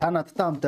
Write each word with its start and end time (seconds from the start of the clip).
Та 0.00 0.08
надтай 0.10 0.46
хамт 0.46 0.64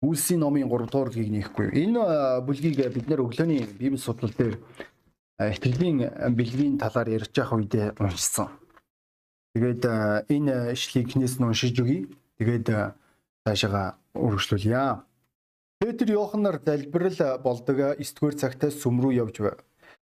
Үлсийн 0.00 0.40
номын 0.40 0.66
3 0.66 0.88
дугаар 0.90 1.12
бүлгийг 1.12 1.30
нээхгүй. 1.30 1.66
Энэ 1.76 2.02
бүлгийг 2.42 2.80
бид 2.90 3.06
нэр 3.06 3.20
өглөөний 3.22 3.68
Библи 3.78 4.00
судлал 4.00 4.32
дээр 4.32 4.56
итгэлийн 5.38 6.34
бэлгийн 6.34 6.80
талаар 6.80 7.08
ярьж 7.08 7.36
байх 7.36 7.52
үедээ 7.52 8.00
уншсан. 8.00 8.48
Тэгээд 9.54 9.82
энэ 10.32 10.72
ишлийг 10.72 11.12
хнээс 11.12 11.36
нь 11.38 11.46
уншиж 11.46 11.76
өгье. 11.78 12.08
Тэгээд 12.40 12.96
цаашаа 13.44 14.00
үргэлжлүүлье. 14.16 15.04
Петр 15.78 16.08
Йоханнаар 16.10 16.58
залбирал 16.64 17.38
болдог 17.44 17.76
9 18.00 18.16
дугаар 18.16 18.34
цагтаа 18.40 18.70
сүм 18.72 19.04
рүү 19.04 19.20
явж. 19.20 19.36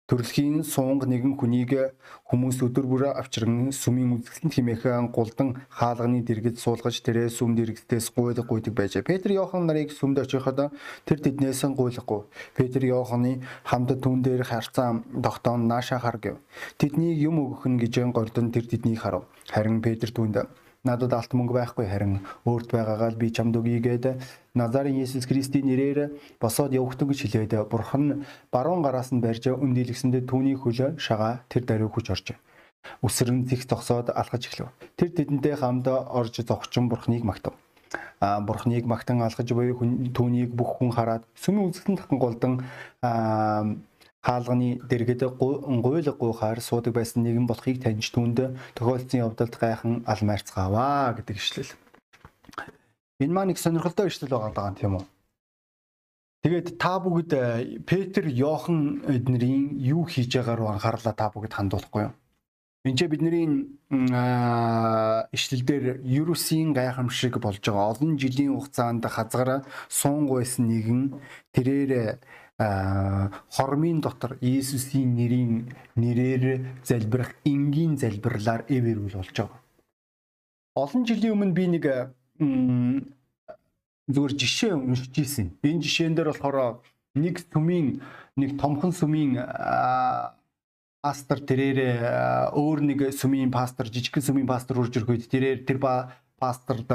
Төрөлхийн 0.05 0.69
суунг 0.69 1.09
нэгэн 1.09 1.41
хүнийг 1.41 1.97
хүмүүс 2.29 2.61
өдөр 2.61 2.85
бүр 2.85 3.03
авчирган 3.17 3.73
сүмийн 3.73 4.13
үзэсгэлэн 4.21 4.53
химээхэн 4.53 5.09
гулдан 5.09 5.65
хаалганы 5.73 6.21
дэргэд 6.21 6.61
суулгаж 6.61 7.01
тэрээ 7.01 7.33
сүм 7.33 7.57
дэрэгтээс 7.57 8.13
гуйлах 8.13 8.45
гуйдаг 8.45 8.77
байжээ. 8.77 9.01
Петр 9.01 9.33
Иохан 9.33 9.65
нарыг 9.65 9.97
сүмд 9.97 10.21
очиход 10.21 10.77
тэр 11.09 11.19
тэднээс 11.25 11.65
гуйлахгүй. 11.73 12.21
Петр 12.53 12.85
Иоханы 12.85 13.41
хамт 13.65 13.97
түн 14.05 14.21
дээр 14.21 14.45
харцаа 14.45 15.01
тогтоон 15.25 15.73
нааша 15.73 15.97
хар 15.97 16.21
гэв. 16.21 16.37
Тэдний 16.77 17.17
юм 17.17 17.41
өгөх 17.41 17.65
нь 17.65 17.81
гэж 17.81 18.13
гордон 18.13 18.53
тэр 18.53 18.69
тэднийг 18.69 19.01
харав. 19.01 19.25
Харин 19.49 19.81
Петр 19.81 20.13
түнд 20.13 20.45
надад 20.85 21.13
алт 21.17 21.33
мөнгө 21.33 21.57
байхгүй 21.57 21.89
харин 21.89 22.21
өөрт 22.45 22.69
байгаагаа 22.77 23.17
л 23.17 23.21
би 23.21 23.33
чамд 23.33 23.57
өгье 23.57 23.81
гэдэг 23.81 24.21
Назарын 24.55 25.01
Есүс 25.01 25.25
Христийн 25.25 25.67
нэрээр 25.67 26.13
босоод 26.39 26.77
явахтун 26.77 27.09
гэж 27.09 27.19
хэлээд 27.25 27.53
бурхан 27.73 28.29
баруун 28.53 28.85
гараас 28.85 29.09
нь 29.11 29.25
барьж 29.25 29.49
өндийлгсэндээ 29.49 30.29
түүний 30.29 30.61
хөлөө 30.61 31.01
шагаа 31.01 31.43
тэр 31.49 31.65
даруй 31.65 31.89
хүч 31.89 32.13
орж 32.13 32.37
үсрэн 33.01 33.49
зих 33.49 33.65
зогсоод 33.65 34.13
алхаж 34.13 34.45
эхлэв. 34.49 34.69
Тэр 34.97 35.09
тэдэнтэй 35.17 35.57
хамт 35.57 35.89
орж 35.89 36.45
зогчин 36.45 36.89
бурхныг 36.93 37.25
магтав. 37.25 37.57
А 38.21 38.41
бурхныг 38.41 38.85
магтан 38.85 39.23
алхаж 39.25 39.49
буй 39.53 39.73
түүнийг 40.13 40.53
бүх 40.53 40.79
хүн 40.79 40.93
хараад 40.93 41.25
сүмийн 41.35 41.73
үзэгтэн 41.73 41.97
тахан 41.97 42.19
голдон 42.21 42.53
хаалганы 44.25 44.81
дэргэд 44.89 45.23
гуйлга 45.85 46.13
гуйхаар 46.17 46.61
суудаг 46.65 46.97
байсан 46.97 47.23
нэгэн 47.23 47.47
болохыг 47.47 47.79
таньж 47.85 48.09
түүнд 48.09 48.57
тохиолдсон 48.73 49.21
явдалд 49.21 49.55
гайхан 49.61 50.03
алмаарцгааваа 50.09 51.13
гэдэг 51.21 51.37
ишлэл. 51.37 51.73
Энэ 53.21 53.35
маань 53.37 53.53
их 53.53 53.61
сонирхолтой 53.61 54.09
ишлэл 54.09 54.33
байгаа 54.33 54.53
даа 54.57 54.73
тийм 54.73 54.97
үү? 54.97 55.05
Тэгээд 56.45 56.77
та 56.77 57.01
бүгд 57.01 57.31
э, 57.33 57.81
Петр, 57.89 58.29
Йохан 58.29 59.01
эднэрийн 59.09 59.81
юу 59.81 60.05
хийж 60.05 60.29
байгаагаар 60.37 60.77
анхаарлаа 60.77 61.15
та 61.17 61.33
бүгд 61.33 61.57
хандуулахгүй 61.57 62.03
юу? 62.09 62.15
Энд 62.85 62.99
чинь 63.01 63.09
бидний 63.09 63.49
ишлэлдэр 65.33 66.05
Юрусийн 66.05 66.77
гайхамшиг 66.77 67.41
болж 67.41 67.65
байгаа 67.65 67.97
олон 67.97 68.21
жилийн 68.21 68.53
хугацаанд 68.53 69.09
хазгараа 69.09 69.65
суунгуйсан 69.89 70.69
нэгэн 70.69 71.17
тэрээр 71.57 72.21
хормын 72.59 74.01
дотор 74.01 74.39
Иесусийн 74.41 75.15
нэрийн 75.19 75.75
нэрээр 75.99 76.79
залбирах 76.87 77.35
энгийн 77.45 77.99
залбирлаар 77.99 78.63
эвэрүүл 78.71 79.19
болж 79.19 79.35
байгаа. 79.35 79.61
Олон 80.79 81.03
жилийн 81.07 81.35
өмнө 81.35 81.55
би 81.55 81.67
нэг 81.67 81.85
зүгээр 84.07 84.35
жишээ 84.39 84.75
уншиж 84.75 85.19
ирсэн. 85.19 85.59
Энэ 85.63 85.83
жишээн 85.83 86.15
дээр 86.15 86.31
болохоор 86.31 86.79
нэг 87.15 87.43
сүмийн 87.43 88.03
нэг 88.39 88.51
томхон 88.61 88.93
сүмийн 88.95 89.35
пастор 91.03 91.39
тэрээр 91.43 92.55
өөр 92.55 92.79
нэг 92.87 93.01
сүмийн 93.19 93.51
пастор 93.51 93.91
жижиг 93.91 94.23
сүмийн 94.23 94.47
пастор 94.47 94.79
урж 94.79 94.95
ирэхэд 94.95 95.27
тэрээр 95.31 95.59
тэр 95.67 95.79
пасторд 96.39 96.91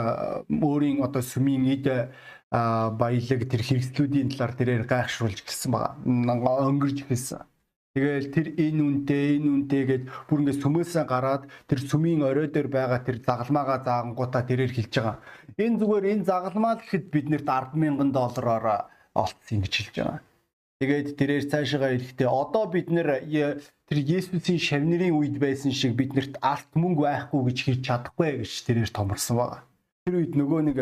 өөрийн 0.47 1.03
одоо 1.03 1.23
сүмийн 1.23 1.63
эд 1.71 2.11
баялаг 2.49 3.41
тэр 3.45 3.61
хэрэгслүүдийн 3.61 4.33
талаар 4.33 4.53
тэрээр 4.57 4.83
гайхшруулж 4.89 5.45
гэлсэн 5.45 5.69
байгаа. 5.69 6.65
Өнгөрж 6.65 7.05
эхэлсэн. 7.05 7.45
Тэгээл 7.93 8.29
тэр 8.29 8.47
энэ 8.53 8.81
үнтэй 8.85 9.41
энэ 9.41 9.49
үнтэй 9.49 9.83
гэд 9.89 10.03
бүр 10.29 10.45
ингэ 10.45 10.61
сүмөөсөө 10.61 11.05
гараад 11.09 11.49
тэр 11.65 11.79
сүмийн 11.81 12.21
орой 12.21 12.45
дээр 12.49 12.69
байгаа 12.69 13.01
тэр 13.01 13.17
загалмаагаа 13.25 13.81
заагангуудаа 13.81 14.45
тэрээр 14.45 14.73
хэлж 14.77 14.93
байгаа. 14.93 15.17
Энэ 15.57 15.77
зүгээр 15.81 16.05
энэ 16.13 16.27
загалмаа 16.29 16.77
л 16.77 16.85
гэхэд 16.85 17.05
биднэрт 17.09 17.49
100000 17.49 18.13
доллараар 18.13 18.93
олцсон 19.17 19.59
гэж 19.65 19.73
хэлж 19.73 19.95
байгаа. 20.05 20.21
Тэгээд 20.79 21.07
тэрээр 21.19 21.45
цаашаа 21.49 21.91
ирэхдээ 21.97 22.29
одоо 22.29 22.63
бид 22.71 22.87
нэр 22.93 23.25
тэр 23.89 23.99
Есүсийн 23.99 24.61
шавнырын 24.61 25.17
үед 25.17 25.35
байсан 25.41 25.73
шиг 25.73 25.97
биднэрт 25.97 26.39
алт 26.39 26.71
мөнгө 26.77 27.03
байхгүй 27.03 27.41
гэж 27.51 27.57
хэлж 27.67 27.81
чадахгүй 27.89 28.45
гэж 28.45 28.53
тэрээр 28.69 28.91
томорсон 28.93 29.35
байгаа. 29.43 29.61
Тэр 30.05 30.15
үед 30.23 30.33
нөгөө 30.39 30.61
нэг 30.71 30.77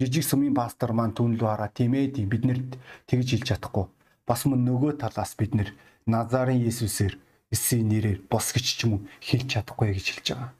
жижиг 0.00 0.24
сүмийн 0.28 0.54
пастор 0.54 0.92
маань 0.92 1.16
түн 1.16 1.36
лүү 1.40 1.48
хараа 1.48 1.70
тийм 1.72 1.96
ээ 1.96 2.20
тийм 2.20 2.28
биднэрт 2.28 2.76
тэгж 3.08 3.28
хэлж 3.32 3.46
чадахгүй. 3.48 3.86
Бас 4.28 4.44
мөн 4.44 4.60
нөгөө 4.68 5.00
талаас 5.00 5.32
бид 5.40 5.56
нэр 5.56 5.72
Назарын 6.06 6.60
Есүсээр 6.60 7.16
Есүсийн 7.48 7.88
нэрээр 7.88 8.20
бос 8.28 8.52
гэж 8.52 8.66
ч 8.76 8.84
юм 8.84 8.92
уу 8.92 9.00
хэлж 9.24 9.48
чадахгүй 9.56 9.96
гэж 9.96 10.06
хэлж 10.12 10.26
байгаа. 10.34 10.50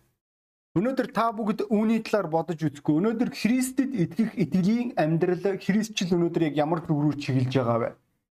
Өнөөдөр 0.77 1.09
та 1.13 1.33
бүгд 1.33 1.69
үүний 1.73 2.01
талаар 2.05 2.29
бодож 2.29 2.61
үзэхгүй. 2.61 3.01
Өнөөдөр 3.01 3.31
Христэд 3.33 3.93
итгэх 3.97 4.37
итгэлийн 4.37 4.93
амьдрал 5.01 5.57
Христчил 5.57 6.13
өнөөдөр 6.17 6.53
яг 6.53 6.55
ямар 6.57 6.85
төв 6.85 7.01
рүү 7.01 7.17
чиглэж 7.17 7.53
байгаа 7.57 7.79
вэ? 7.81 7.91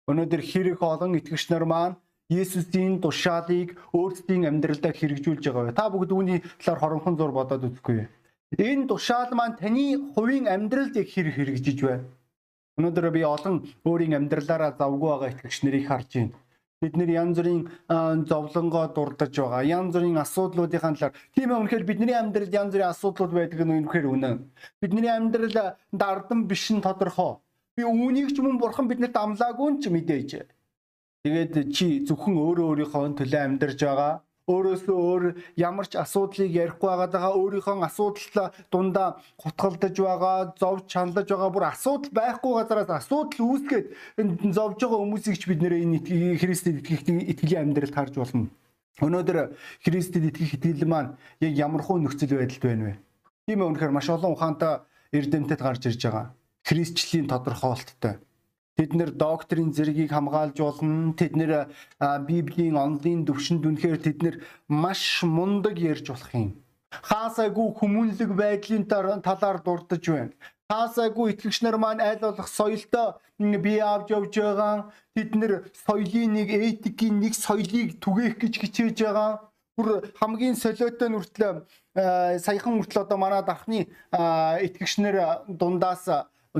Өнөөдөр 0.06 0.41
хэрэг 0.46 0.81
олон 0.81 1.18
итгэгч 1.18 1.50
нар 1.50 1.66
маань 1.66 1.97
Есүсийн 2.30 3.02
тушаалыг 3.02 3.74
өөрсдийн 3.90 4.46
амьдралдаа 4.50 4.94
хэрэгжүүлж 4.94 5.44
байгаа 5.50 5.66
вэ? 5.66 5.78
Та 5.78 5.90
бүгд 5.90 6.12
үүний 6.13 6.40
талаар 6.62 6.80
хоронхон 6.81 7.18
зур 7.18 7.34
бодоод 7.34 7.66
үзэхгүй. 7.74 8.06
Энэ 8.56 8.88
тушаал 8.88 9.35
маань 9.35 9.59
таны 9.59 10.00
хувийн 10.16 10.47
амьдралд 10.47 10.96
яг 10.96 11.08
хэрэг 11.12 11.35
хэрэгжиж 11.35 11.80
байна. 11.84 12.08
Өнөөдөр 12.80 13.12
би 13.12 13.22
олон 13.28 13.68
өөрийн 13.84 14.16
амьдралаараа 14.16 14.72
завгүй 14.80 15.09
байгаа 15.12 15.31
итгэгч 15.35 15.58
нарыг 15.68 15.88
харж 15.88 16.12
байна. 16.16 16.35
Бид 16.80 16.94
нэр 16.96 17.09
янз 17.12 17.36
бүрийн 17.36 17.63
зовлонгоо 18.30 18.86
дурдж 18.96 19.36
байгаа. 19.36 19.68
Янз 19.68 19.91
бүрийн 19.91 20.24
асуудлуудын 20.24 20.80
талаар 20.80 21.13
тийм 21.36 21.52
ээ 21.52 21.59
үнэхээр 21.59 21.84
бидний 21.90 22.16
амьдралд 22.16 22.53
янз 22.56 22.72
бүрийн 22.72 22.94
асуудлууд 22.96 23.34
байдаг 23.36 23.59
нь 23.68 23.75
үнэхээр 23.84 24.07
үнэн. 24.16 24.38
Бидний 24.80 25.12
амьдрал 25.12 25.75
дардан 25.91 26.47
биш 26.47 26.72
нь 26.72 26.80
тодорхой. 26.80 27.44
Би 27.75 27.84
үүнийг 27.84 28.31
ч 28.31 28.40
мөн 28.40 28.62
бурхан 28.62 28.88
биднэрт 28.88 29.18
амлаагүй 29.18 29.84
ч 29.84 29.91
мэдээж. 29.91 30.31
Тэгээд 31.28 31.53
чи 31.75 32.06
зөвхөн 32.07 32.40
өөрөө 32.40 32.68
өөрийнхөө 32.72 33.12
төлөө 33.19 33.41
амьдарч 33.44 33.80
байгаа 33.84 34.24
өөрөөсөө 34.47 34.96
өөр 34.96 35.24
ямар 35.59 35.88
ч 35.91 36.00
асуудлыг 36.00 36.47
ярихгүй 36.47 36.88
байгаа 36.88 37.35
өөрийнхөө 37.35 37.84
асуудал 37.84 38.56
дундаа 38.72 39.19
гутгалдаж 39.35 39.96
байгаа, 40.00 40.56
зовж 40.56 40.88
чандаж 40.88 41.28
байгаа 41.28 41.52
бүр 41.52 41.66
асуудал 41.68 42.12
байхгүй 42.16 42.53
газараас 42.56 42.91
асуудал 42.96 43.44
үүсгээд 43.44 43.88
зовж 44.56 44.80
байгаа 44.80 45.00
хүмүүсийг 45.03 45.36
ч 45.36 45.44
бид 45.52 45.59
нэр 45.59 45.75
энэ 45.84 46.40
Христэд 46.40 46.80
итгэх 46.80 47.03
итгэлийн 47.03 47.75
амьдралд 47.75 47.96
харж 47.96 48.13
болно. 48.16 48.47
Өнөөдөр 49.03 49.52
Христэд 49.84 50.24
итгэх 50.31 50.56
итгэл 50.56 50.88
маань 50.88 51.19
яг 51.44 51.53
ямархуу 51.53 52.00
нөхцөл 52.00 52.40
байдалд 52.40 52.63
байна 52.63 52.84
вэ? 52.88 52.94
Тийм 53.52 53.59
ээ 53.62 53.68
үнэхээр 53.68 53.91
маш 53.91 54.07
олон 54.07 54.31
ухаантай 54.31 54.80
эрдэмтэд 55.12 55.59
гарч 55.59 55.91
ирж 55.91 56.02
байгаа. 56.07 56.31
Христчлийн 56.63 57.28
тодорхойлолттой 57.28 58.19
Тэд 58.78 58.94
нэр 58.94 59.10
докторийн 59.10 59.74
зэргийг 59.74 60.14
хамгаалж 60.14 60.58
болно. 60.62 61.14
Тэд 61.18 61.34
нэр 61.34 61.52
Библийн 62.30 62.78
онлын 62.78 63.26
төвшөнд 63.26 63.66
үнэхээр 63.66 63.98
тэд 64.06 64.18
нэр 64.22 64.36
маш 64.70 65.26
мундаг 65.26 65.82
ярьж 65.82 66.14
болох 66.14 66.30
юм. 66.38 66.62
Хаасайгүй 66.94 67.74
хүмүүнлэг 67.74 68.32
байдлын 68.38 68.86
талаар 68.86 69.60
дурдж 69.66 70.06
байна. 70.14 70.38
Хаасайгүй 70.70 71.34
итгэгч 71.34 71.66
нар 71.66 71.78
маань 71.82 72.06
аль 72.06 72.22
болох 72.22 72.48
соёлтой 72.48 73.18
бие 73.40 73.82
авч 73.82 74.14
явж 74.14 74.34
байгаа. 74.38 74.94
Тэд 75.16 75.34
нэр 75.34 75.54
соёлын 75.74 76.38
нэг 76.38 76.50
этикийн 76.54 77.18
нэг 77.18 77.34
соёлыг 77.34 77.98
түгээх 77.98 78.36
гэж 78.38 78.54
хичээж 78.62 78.98
байгаа. 79.02 79.42
Бүр 79.78 80.10
хамгийн 80.22 80.54
солиотой 80.54 81.10
нүртлээ 81.10 81.66
саяхан 82.46 82.78
хүртэл 82.78 83.06
одоо 83.06 83.18
манай 83.18 83.42
дархны 83.42 83.90
итгэгч 84.13 85.01
нар 85.01 85.46
дундаас 85.48 86.06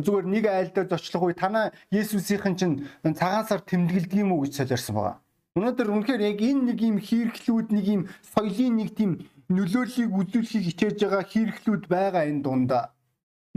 зүгээр 0.06 0.26
нэг 0.30 0.46
айлдаа 0.46 0.86
зочлох 0.86 1.24
үе 1.30 1.36
танаа 1.38 1.74
Есүсийнхэн 1.92 2.56
чинь 2.60 2.76
цагаан 3.04 3.46
сар 3.48 3.62
тэмдэглэдэг 3.66 4.22
юм 4.22 4.32
уу 4.38 4.46
гэж 4.46 4.62
солиорсон 4.62 4.96
байгаа. 4.96 5.18
Өнөөдөр 5.58 5.90
үнэхээр 5.90 6.22
яг 6.22 6.40
энэ 6.42 6.64
нэг 6.70 6.80
юм 6.86 6.98
хийрхлүүд 7.02 7.68
нэг 7.74 7.86
юм 7.90 8.02
соёлын 8.22 8.78
нэг 8.78 8.90
тийм 8.94 9.12
нөлөөллийг 9.50 10.12
үзүүлэхийг 10.14 10.66
хичээж 10.70 10.98
байгаа 11.02 11.24
хийрхлүүд 11.26 11.84
байгаа 11.90 12.24
энэ 12.30 12.44
дундаа. 12.46 12.94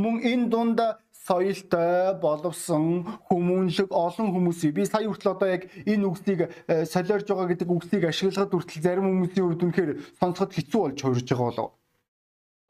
Мөн 0.00 0.25
энэ 0.25 0.48
дундаа 0.48 0.90
соёлтой 1.12 2.16
боловсон 2.25 3.04
хүмүүнлэг 3.28 3.93
олон 3.93 4.32
хүмүүсийг 4.32 4.72
би 4.75 4.88
сая 4.88 5.04
хүртэл 5.04 5.34
одоо 5.36 5.48
яг 5.52 5.69
энэ 5.84 6.08
үгсийг 6.08 6.40
э, 6.48 6.88
солиорж 6.88 7.28
байгаа 7.28 7.48
гэдэг 7.52 7.69
үгсийг 7.69 8.02
ашиглахад 8.08 8.54
хүртэл 8.54 8.81
зарим 8.81 9.04
хүмүүсийн 9.04 9.44
хувьд 9.44 9.64
үнэхээр 9.69 9.93
сонсоход 10.16 10.56
хэцүү 10.56 10.81
болж 10.81 10.98
хуурж 11.04 11.26
байгаа 11.28 11.48
болов. 11.52 11.70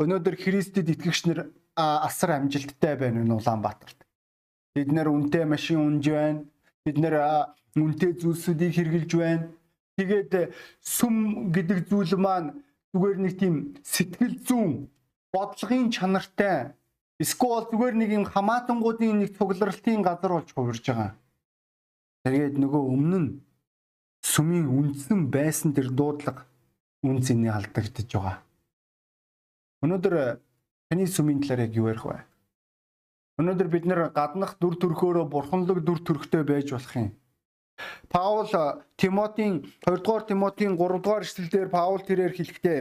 Өнөөдөр 0.02 0.36
Христэд 0.42 0.90
итгэгч 0.90 1.20
нар 1.30 1.40
асар 2.06 2.36
амжилттай 2.36 2.96
байна 2.96 3.22
энэ 3.24 3.34
Улаанбаатарт. 3.34 3.98
Бид 4.74 4.88
нэр 4.92 5.08
үнэтэй 5.10 5.44
машин 5.44 5.80
унж 5.80 6.04
байна. 6.10 6.44
Бид 6.84 6.96
нэр 6.98 7.14
үнэтэй 7.76 8.12
зүйлсүүдийг 8.20 8.72
хэрглэж 8.74 9.10
байна. 9.16 9.50
Тэгээд 9.98 10.54
сүм 10.80 11.50
гэдэг 11.52 11.90
зүйл 11.90 12.14
маань 12.16 12.62
зүгээр 12.94 13.18
нэг 13.20 13.34
тийм 13.38 13.54
сэтгэл 13.82 14.36
зүүн 14.46 14.88
бодлогын 15.34 15.90
чанартай 15.94 16.74
эсвэл 17.22 17.68
зүгээр 17.70 17.94
нэг 18.00 18.10
юм 18.18 18.24
хамаатангуудын 18.24 19.20
нэг 19.20 19.36
цугларалтын 19.36 20.02
газар 20.02 20.32
болж 20.34 20.48
хувирж 20.56 20.84
байгаа. 20.88 21.12
Тэгээд 22.24 22.56
нөгөө 22.58 22.82
өмнө 22.94 23.18
нь 23.20 23.30
сүмийн 24.24 24.66
үндсэн 24.68 25.30
байсан 25.30 25.76
тэр 25.76 25.88
дуудлага 25.92 26.48
үн 27.04 27.20
цэний 27.24 27.52
алдагдж 27.52 28.10
байгаа. 28.10 28.40
Өнөөдөр 29.84 30.14
таны 30.90 31.06
сүмийн 31.06 31.38
талаар 31.38 31.70
яг 31.70 31.76
юу 31.78 31.86
ярих 31.86 32.02
вэ? 32.02 32.18
Өнөөдөр 33.38 33.68
бид 33.70 33.86
нэр 33.86 34.10
гаднах 34.10 34.58
дүр 34.58 34.74
төрхөөрөө 34.82 35.30
бурханлаг 35.30 35.86
дүр 35.86 36.02
төрхтэй 36.02 36.42
байж 36.42 36.74
болох 36.74 36.94
юм. 36.98 37.14
Паул 38.10 38.50
Тимотийн 38.98 39.62
2 39.86 40.02
дугаар 40.02 40.26
Тимотийн 40.26 40.74
3 40.74 40.98
дугаар 40.98 41.22
эшлэлдэр 41.22 41.70
Паул 41.70 42.02
тэрээр 42.02 42.34
хэлэхдээ 42.34 42.80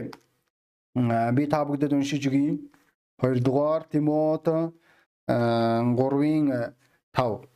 би 1.38 1.46
та 1.46 1.62
бүгдэд 1.64 1.94
уншиж 1.94 2.26
өгье. 2.26 2.58
2 3.22 3.40
дугаар 3.46 3.86
Тимот 3.86 4.50
3-ын 5.30 6.74
5 7.14 7.46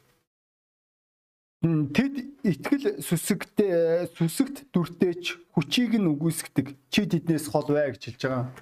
Тэд 1.65 2.15
итгэл 2.45 3.01
сүсэгтэй 3.01 4.07
сүсэгт 4.13 4.69
дүртэйч 4.71 5.51
хүчийг 5.57 5.97
нь 5.97 6.09
үгүйсгдэг. 6.13 6.77
Чи 6.93 7.09
тэднээс 7.09 7.49
хол 7.49 7.73
бай 7.73 7.91
гэж 7.91 8.05
хэлж 8.05 8.23
байгаа. 8.23 8.53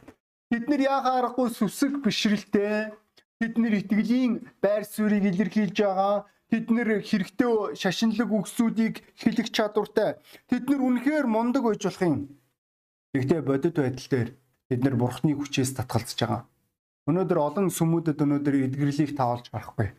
Бид 0.53 0.69
нар 0.69 0.83
яхаа 0.85 1.25
аргагүй 1.25 1.49
сүсэг 1.49 2.05
бишрэлтэй 2.05 2.93
бид 3.41 3.55
нар 3.57 3.73
итгэлийн 3.73 4.33
байр 4.61 4.85
суурийг 4.85 5.25
илэрхийлж 5.33 5.81
байгаа. 5.81 6.29
Бид 6.53 6.69
нэр 6.69 7.01
хэрэгтэй 7.01 7.73
шашинлаг 7.81 8.29
үгсүүдийг 8.29 9.01
хэлэх 9.17 9.49
чадвартай. 9.49 10.21
Тэд 10.53 10.69
нар 10.69 10.85
үнэхээр 10.85 11.25
мундаг 11.25 11.65
байж 11.65 11.81
болох 11.89 12.05
юм. 12.05 12.17
Гэхдээ 13.17 13.41
бодит 13.49 13.81
байдал 13.81 14.09
дээр 14.13 14.29
бид 14.69 14.81
нар 14.85 14.97
бурхны 15.01 15.33
хүчээс 15.33 15.73
татгалзаж 15.73 16.21
байгаа. 16.21 16.43
Өнөөдөр 17.09 17.39
олон 17.41 17.67
сүмүүдэд 17.73 18.21
өнөөдөр 18.21 18.55
эдгэрлийг 18.69 19.17
таалж 19.17 19.49
гарахгүй 19.49 19.97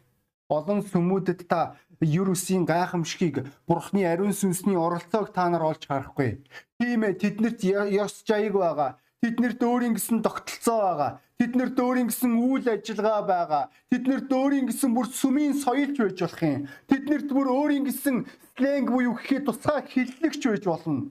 олон 0.53 0.85
сүмүүдэд 0.85 1.50
та 1.50 1.75
Юрусийн 2.03 2.65
гайхамшигыг 2.65 3.47
Бурхны 3.67 4.03
ариун 4.03 4.33
сүнсний 4.35 4.75
оролцоог 4.75 5.31
та 5.33 5.50
нар 5.50 5.63
олж 5.63 5.88
харахгүй. 5.88 6.44
Тийм 6.77 7.03
ээ 7.07 7.13
тэднэрт 7.15 7.59
ёс 7.63 8.21
жаяг 8.27 8.53
байгаа. 8.53 9.00
Тэднэрт 9.23 9.63
өөрийн 9.63 9.95
гэсэн 9.95 10.19
тогтолцоо 10.19 10.79
байгаа. 10.83 11.11
Тэднэрт 11.39 11.79
өөрийн 11.79 12.11
гэсэн 12.11 12.31
үйл 12.43 12.67
ажиллагаа 12.67 13.23
байгаа. 13.23 13.63
Тэднэрт 13.87 14.27
өөрийн 14.27 14.67
гэсэн 14.67 14.91
бүр 14.91 15.07
сүмийн 15.07 15.55
соёлж 15.55 15.95
байж 15.95 16.19
болох 16.19 16.43
юм. 16.43 16.67
Тэднэрт 16.91 17.29
бүр 17.31 17.47
өөрийн 17.47 17.87
гэсэн 17.87 18.27
сленг 18.59 18.91
буюу 18.91 19.15
гэхэд 19.15 19.47
тусгай 19.47 19.79
хиллэгч 19.87 20.43
байж 20.43 20.63
болно. 20.67 21.07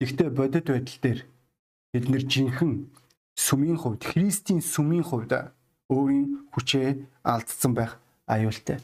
Гэхдээ 0.00 0.30
бодит 0.32 0.64
байдал 0.72 0.98
дээр 1.04 1.20
бид 1.92 2.06
нэр 2.08 2.24
жинхэнэ 2.24 2.88
сүмийн 3.36 3.76
хувьд, 3.76 4.00
Христийн 4.00 4.64
сүмийн 4.64 5.04
хувьд 5.04 5.52
өөрийн 5.92 6.48
хүчээ 6.56 7.04
алдсан 7.20 7.76
байх 7.76 8.00
аюултай. 8.24 8.80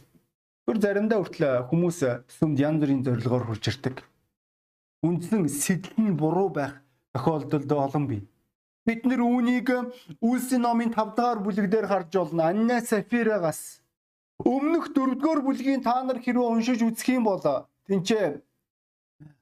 Гүр 0.69 0.77
заримдаа 0.77 1.25
хүртэл 1.25 1.67
хүмүүс 1.73 2.29
сүмд 2.37 2.61
янз 2.61 2.85
бүрийн 2.85 3.03
зорилгоор 3.03 3.49
хурж 3.49 3.65
ирдэг. 3.73 4.05
Үндсэн 5.03 5.49
сэтэл 5.49 5.99
нь 5.99 6.15
буруу 6.21 6.53
байх 6.53 6.79
тохиолдолд 7.17 7.73
олон 7.73 8.07
бий. 8.07 8.23
Бид 8.87 9.07
нэр 9.07 9.23
үүнийг 9.23 9.69
Үлсийн 10.19 10.63
номын 10.67 10.91
5 10.91 11.15
дахь 11.15 11.43
бүлэг 11.45 11.71
дээр 11.71 11.87
харж 11.87 12.13
болно. 12.19 12.51
Анна 12.51 12.81
Сафирагаас 12.83 13.83
өмнөх 14.43 14.91
4 14.91 15.15
дугаар 15.15 15.41
бүлгийн 15.47 15.83
та 15.87 16.03
нар 16.03 16.19
хэрвээ 16.19 16.51
уншиж 16.51 16.83
үзэх 16.83 17.09
юм 17.15 17.25
бол 17.31 17.39
тэнцээ 17.87 18.43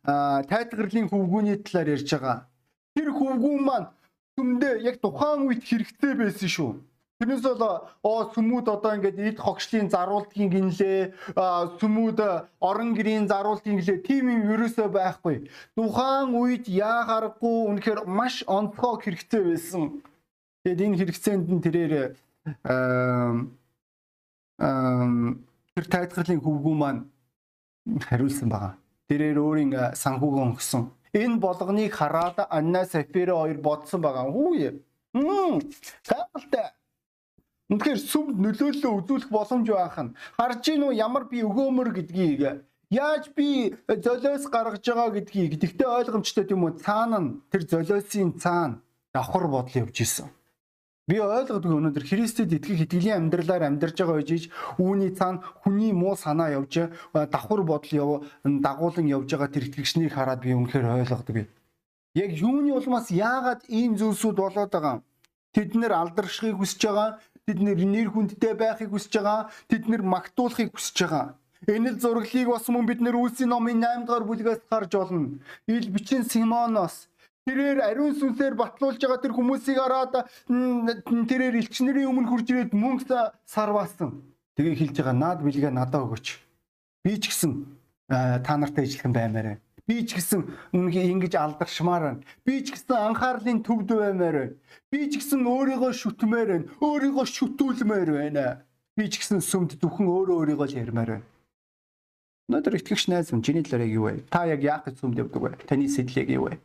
а 0.04 0.42
тайтгарлын 0.44 1.08
хөвгүүний 1.08 1.56
талаар 1.64 1.88
ярьж 1.96 2.10
байгаа. 2.12 2.38
Тэр 2.92 3.08
хөвгүүн 3.16 3.62
маань 3.64 3.88
сүмдээ 4.36 4.74
яг 4.84 5.00
тухайн 5.00 5.48
үед 5.48 5.64
хэрэгтэй 5.64 6.12
байсан 6.20 6.48
шүү. 6.56 6.70
Тэрнээс 7.20 7.44
бол 7.44 7.84
оо 8.00 8.32
сүмүүд 8.32 8.66
одоо 8.80 8.96
ингээд 8.96 9.18
эд 9.20 9.38
хогшлын 9.44 9.92
заруултгийн 9.92 10.48
гинлээ 10.48 11.12
сүмүүд 11.76 12.18
орон 12.64 12.96
гэрийн 12.96 13.28
заруултгийн 13.28 13.76
гинлээ 13.76 14.00
тийм 14.08 14.24
юм 14.32 14.48
ерөөсөө 14.56 14.88
байхгүй. 14.88 15.44
Тухайн 15.76 16.32
үед 16.32 16.64
яа 16.64 17.04
харахгүй 17.04 17.76
үнэхээр 17.76 18.08
маш 18.08 18.40
онцгой 18.48 19.04
хэрэгцээ 19.04 19.42
байсан. 19.52 20.00
Тэгэд 20.64 20.80
энэ 20.80 20.96
хэрэгцээнд 20.96 21.46
нь 21.52 21.60
тэрээр 21.60 22.16
тэр 25.76 25.86
тайлхарлын 25.92 26.40
хөвгүү 26.40 26.74
маань 26.80 27.04
хариулсан 28.08 28.48
байгаа. 28.48 28.80
Тэрээр 29.12 29.44
өөрийн 29.44 29.92
санхүүгөө 29.92 30.56
өнгөсөн. 30.56 30.88
Энэ 31.20 31.36
болгоныг 31.36 31.92
хараад 31.92 32.48
Анна 32.48 32.88
Сафира 32.88 33.36
хоёр 33.36 33.60
бодсон 33.60 34.00
байгаа. 34.00 34.24
Хүүе. 34.24 34.80
Мм. 35.12 35.60
Гайхалтай 36.08 36.79
Үнэхээр 37.70 38.00
сүмд 38.02 38.36
нөлөөллөө 38.42 38.92
үзүүлэх 38.98 39.30
боломж 39.30 39.66
байх 39.70 39.96
нь 40.02 40.14
харж 40.34 40.60
гин 40.66 40.90
үү 40.90 40.98
ямар 40.98 41.30
би 41.30 41.38
өгөөмөр 41.46 41.88
гэдгийг 41.94 42.66
яаж 42.90 43.30
би 43.38 43.78
золиос 43.86 44.50
гаргаж 44.50 44.82
байгаа 44.82 45.14
гэдгийг 45.14 45.54
тэгтээ 45.62 45.86
ойлгомжтой 45.86 46.44
тийм 46.50 46.66
үү 46.66 46.82
цаана 46.82 47.18
нь 47.22 47.30
тэр 47.46 47.62
золиосын 47.70 48.34
цаана 48.42 48.82
давхар 49.14 49.46
бодол 49.46 49.86
явж 49.86 50.02
исэн. 50.02 50.26
Би 51.06 51.18
ойлгодгүй 51.22 51.74
өнөөдөр 51.78 52.04
Христэд 52.10 52.54
итгэх 52.58 52.86
итгэлийн 52.86 53.30
амьдралаар 53.30 53.66
амьдарч 53.66 54.02
байгаа 54.02 54.18
үеж 54.18 54.50
үүний 54.78 55.10
цаана 55.14 55.42
хүний 55.62 55.94
муу 55.94 56.14
санаа 56.18 56.50
явж 56.50 56.90
давхар 57.14 57.62
бодол 57.62 57.94
яв 57.94 58.10
дагуулan 58.42 59.06
явж 59.06 59.30
байгаа 59.30 59.50
тэр 59.50 59.70
итгэгчнийг 59.70 60.14
хараад 60.14 60.42
би 60.42 60.54
үнэхээр 60.54 61.06
ойлгодгүй. 61.06 61.46
Яг 62.14 62.30
юуны 62.34 62.74
улмаас 62.74 63.10
яагаад 63.10 63.62
ийм 63.70 63.94
зүйлсүүд 63.94 64.36
болоод 64.38 64.70
байгаа 64.70 64.94
юм? 64.98 65.02
Тэд 65.50 65.74
нэр 65.74 65.92
алдаршихыг 65.98 66.62
хүсэж 66.62 66.82
байгаа. 66.86 67.18
Тэд 67.50 67.58
нэр 67.66 68.14
хүндтэй 68.14 68.54
байхыг 68.54 68.94
хүсэж 68.94 69.18
байгаа. 69.18 69.50
Тэд 69.66 69.90
нэр 69.90 70.06
магтуулахыг 70.06 70.70
хүсэж 70.70 70.96
байгаа. 71.02 71.34
Энэ 71.66 71.90
л 71.90 71.98
зураглыг 71.98 72.46
бас 72.46 72.70
мөн 72.70 72.86
бид 72.86 73.02
нэр 73.02 73.18
Үлсийн 73.18 73.50
номын 73.50 73.82
8 73.82 74.06
дугаар 74.06 74.22
бүлгээс 74.22 74.62
харж 74.70 74.94
олно. 74.94 75.42
Ил 75.66 75.86
бичин 75.90 76.22
Симоноос 76.22 77.10
тэрээр 77.42 77.82
ариун 77.82 78.14
сүнсээр 78.14 78.54
батлуулж 78.54 79.02
байгаа 79.02 79.18
тэр 79.18 79.34
хүмүүсийг 79.34 79.82
хараад 79.82 80.30
тэрээр 80.46 81.58
элчнэрийн 81.58 82.06
өмнө 82.06 82.30
хурж 82.30 82.46
ирээд 82.54 82.72
мөнгө 82.72 83.34
сарваасан. 83.44 84.22
Тэгээ 84.54 84.78
хэлж 84.78 84.96
байгаа 85.02 85.16
наад 85.18 85.42
билгээ 85.42 85.74
надад 85.74 86.06
өгөөч. 86.06 86.26
Би 87.02 87.18
ч 87.18 87.34
гэсэн 87.34 87.66
та 88.46 88.52
нартай 88.54 88.86
ижилхэн 88.86 89.12
баймаар 89.12 89.58
байна. 89.58 89.60
Би 89.86 90.04
ч 90.06 90.18
гэсэн 90.18 90.44
үнгээ 90.76 91.10
ингэж 91.14 91.34
алдаршмаар 91.36 92.02
байна. 92.02 92.22
Би 92.44 92.60
ч 92.64 92.74
гэсэн 92.74 92.96
анхаарлын 92.96 93.62
төвд 93.64 93.88
баймаар 93.94 94.36
байна. 94.36 94.56
Би 94.90 95.08
ч 95.08 95.20
гэсэн 95.20 95.44
өөрийгөө 95.46 95.92
шүтмээр 95.94 96.48
байна. 96.50 96.66
Өөрийгөө 96.80 97.26
шүтүүлмээр 97.26 98.10
байна. 98.16 98.46
Би 98.96 99.04
ч 99.08 99.22
гэсэн 99.22 99.40
сүмд 99.40 99.80
зөвхөн 99.80 100.08
өөрөө 100.08 100.36
өөрийгөө 100.40 100.68
л 100.68 100.78
ярмаар 100.84 101.10
байна. 101.18 101.26
Өнөөдөр 102.50 102.82
итгэгч 102.82 103.06
найз 103.06 103.30
минь 103.30 103.46
чиний 103.46 103.62
талаар 103.62 103.86
юу 103.86 104.10
вэ? 104.10 104.26
Та 104.26 104.42
яг 104.50 104.60
яах 104.66 104.82
гэж 104.82 104.98
сүмд 104.98 105.22
явдаг 105.22 105.38
вэ? 105.38 105.50
Таны 105.70 105.86
сэтлэг 105.86 106.34
юу 106.34 106.50
вэ? 106.50 106.58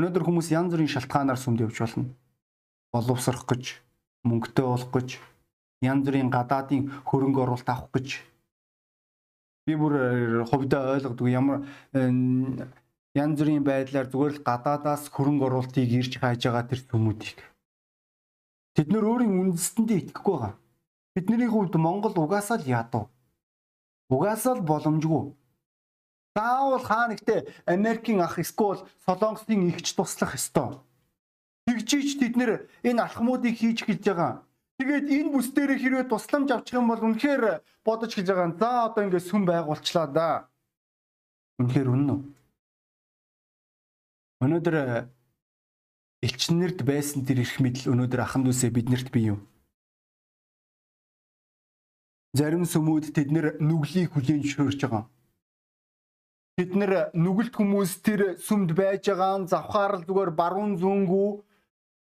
Өнөөдөр 0.00 0.24
хүмүүс 0.24 0.48
янз 0.56 0.72
бүрийн 0.72 0.88
шалтгаанаар 0.88 1.36
сүмд 1.36 1.60
явж 1.68 1.76
болно. 1.84 2.08
Боловсрох 2.96 3.44
гэж, 3.44 3.80
мөнгөтэй 4.24 4.64
болох 4.64 4.88
гэж, 4.88 5.20
янз 5.84 6.02
бүрийн 6.08 6.32
гадаадын 6.32 6.88
хөрөнгө 7.04 7.44
оруулалт 7.44 7.68
авах 7.68 7.92
гэж 7.92 8.24
би 9.66 9.74
бүр 9.74 9.92
э, 9.98 10.44
хувьдаа 10.46 10.94
ойлгодог 10.94 11.26
ямар 11.26 11.66
э, 11.92 12.06
янз 13.18 13.36
бүрийн 13.40 13.66
байдлаар 13.66 14.06
зүгээр 14.06 14.34
л 14.38 14.46
гадаадаас 14.46 15.10
хөрөнгө 15.10 15.46
оруулалтыг 15.50 15.90
ирж 15.90 16.22
хайж 16.22 16.46
байгаа 16.46 16.64
тэр 16.70 16.80
хүмүүдийг 16.86 17.38
тэд 18.76 18.92
нар 18.92 19.04
өөрийн 19.08 19.32
үндэстэндээ 19.40 19.98
итгэхгүй 20.12 20.34
байгаа. 20.36 20.54
Бидний 21.16 21.48
хувьд 21.48 21.74
Монгол 21.80 22.12
угаасаа 22.12 22.60
л 22.60 22.68
ядуу. 22.68 23.08
Угаасаа 24.12 24.60
л 24.60 24.68
боломжгүй. 24.68 25.32
Заавал 26.36 26.84
хаа 26.84 27.08
нэгтээ 27.08 27.64
Америкийн 27.64 28.20
ах 28.20 28.36
эсвэл 28.36 28.84
Солонгосын 29.08 29.72
ихч 29.72 29.96
туслах 29.96 30.36
ёстой. 30.36 30.76
Тэгжиж 31.64 32.20
тэд 32.20 32.36
нэр 32.36 32.68
энэ 32.84 33.00
алхмуудыг 33.00 33.56
хийж 33.56 33.88
гэлж 33.88 34.04
байгаа. 34.04 34.44
Тэгээд 34.76 35.08
энэ 35.08 35.32
бүс 35.32 35.48
дээр 35.56 35.80
хэрвээ 35.80 36.04
тусламж 36.12 36.52
авчих 36.52 36.76
юм 36.76 36.92
бол 36.92 37.00
үнэхээр 37.00 37.64
бодож 37.80 38.12
гэж 38.12 38.28
байгаа. 38.28 38.52
За 38.60 38.70
одоо 38.92 39.02
ингээд 39.08 39.24
сүм 39.24 39.48
байгуулчлаа 39.48 40.06
да. 40.12 40.28
Үнэхээр 41.56 41.88
үнэн 41.88 42.10
үү? 42.12 42.20
Өнөөдөр 44.44 44.76
э, 44.76 45.08
элчнэрд 46.28 46.84
байсан 46.84 47.24
тэр 47.24 47.40
эрх 47.40 47.56
мэдэл 47.56 47.96
өнөөдөр 47.96 48.20
ахан 48.20 48.44
дүүсээ 48.44 48.68
биднэрт 48.68 49.08
бий 49.08 49.32
юу? 49.32 49.40
Зарим 52.36 52.68
сүмүүд 52.68 53.16
тэд 53.16 53.32
нэр 53.32 53.56
нүглийг 53.64 54.12
хүлээн 54.12 54.44
шөөрч 54.44 54.84
байгаа. 54.84 55.08
Тэд 56.60 56.76
нэр 56.76 56.92
нүгэлт 57.16 57.56
хүмүүс 57.56 58.04
тэр 58.04 58.36
сүмд 58.36 58.76
байж 58.76 59.08
байгаа 59.08 59.48
завхаар 59.48 59.92
л 60.00 60.04
зүгээр 60.04 60.32
баруун 60.36 60.76
зүүнгүү 60.76 61.45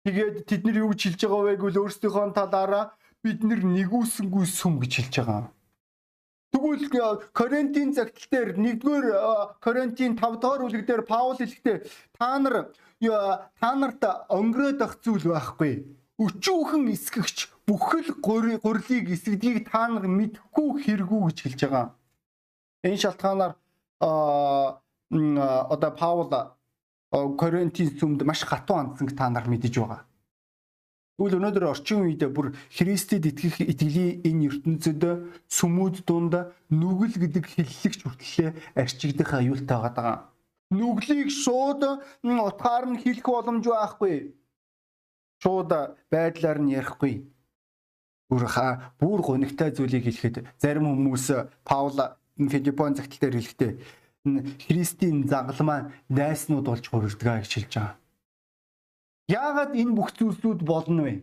Тэгээд 0.05 0.45
тэд 0.45 0.61
нар 0.69 0.77
юу 0.85 0.93
гэж 0.93 1.01
хэлж 1.17 1.21
байгаа 1.25 1.43
вэ 1.49 1.53
гэвэл 1.57 1.81
өөрсдийнхөө 1.81 2.37
талаараа 2.37 2.93
бид 3.25 3.41
нар 3.41 3.65
нэгүсэнгүй 3.65 4.45
сүм 4.45 4.77
гэж 4.85 4.93
хэлж 5.01 5.15
байгаа. 5.25 5.49
Тэгвэл 6.53 7.25
Коринтын 7.33 7.89
загтал 7.97 8.29
дээр 8.29 8.49
1-р 8.53 9.05
Коринтын 9.65 10.13
5 10.13 10.39
дугаар 10.39 10.61
бүлэг 10.61 10.85
дээр 10.85 11.03
Паул 11.09 11.35
хэлэхдээ 11.35 11.89
та 12.13 12.37
нар 12.37 12.69
та 13.01 13.69
нарт 13.75 14.05
өнгөрөөд 14.29 14.79
ах 14.85 15.01
зүйл 15.01 15.33
байхгүй. 15.33 15.89
Өчүүхэн 16.21 16.85
эсгэгч 16.95 17.37
бүхэл 17.67 18.15
гурлыг 18.21 19.09
эсгдгийг 19.09 19.67
та 19.67 19.89
нар 19.89 20.05
мэдхгүй 20.05 20.85
хэрэгүү 20.85 21.21
гэж 21.27 21.37
хэлж 21.43 21.59
байгаа. 21.65 21.85
Энэ 22.85 23.01
шалтгаанаар 23.03 23.53
одоо 25.73 25.91
Паул 25.97 26.29
Коринтын 27.39 27.89
сүмд 27.95 28.21
маш 28.27 28.43
хатуу 28.43 28.75
хандсан 28.75 29.07
та 29.15 29.29
нар 29.29 29.47
мэдэж 29.47 29.73
байгаа. 29.79 30.01
Тэгвэл 31.15 31.39
өнөөдөр 31.39 31.65
орчин 31.71 32.03
үед 32.03 32.27
бүр 32.35 32.51
Христэд 32.75 33.23
итгэх 33.31 33.63
итгэлийн 33.63 34.19
энэ 34.27 34.45
ертөнцид 34.51 35.03
сүмүүд 35.47 36.03
дунд 36.03 36.35
нүгэл 36.67 37.15
гэдэг 37.15 37.45
хиллэгч 37.55 37.99
хүртлээ 38.03 38.49
арчигдах 38.75 39.31
аюултай 39.39 39.79
байгаа. 39.79 40.27
Нүглийг 40.75 41.31
шууд 41.31 42.03
утгаар 42.19 42.85
нь 42.91 42.99
хэлэх 42.99 43.23
боломж 43.31 43.63
байхгүй. 43.63 44.35
Шууд 45.39 45.71
байдлаар 46.11 46.59
нь 46.59 46.75
ярихгүй. 46.75 47.23
Бүр 48.27 48.43
ха 48.51 48.91
бүр 48.99 49.23
гонигтай 49.23 49.71
зүйлийг 49.71 50.03
хэлэхэд 50.11 50.59
зарим 50.59 50.91
хүмүүс 50.91 51.31
Паул 51.63 51.95
Филиппон 52.35 52.99
загтал 52.99 53.21
дээр 53.23 53.39
хэлэхдээ 53.39 53.71
Христийн 54.25 55.27
загал 55.29 55.61
маань 55.61 55.93
дайснууд 56.09 56.65
болж 56.65 56.85
хувирдгаа 56.89 57.45
гэж 57.45 57.51
хэлж 57.53 57.73
байгаа. 57.77 57.95
Яагаад 59.29 59.71
энэ 59.77 59.93
бүх 59.93 60.09
зүйлсүүд 60.17 60.65
болно 60.65 61.03
вэ? 61.05 61.13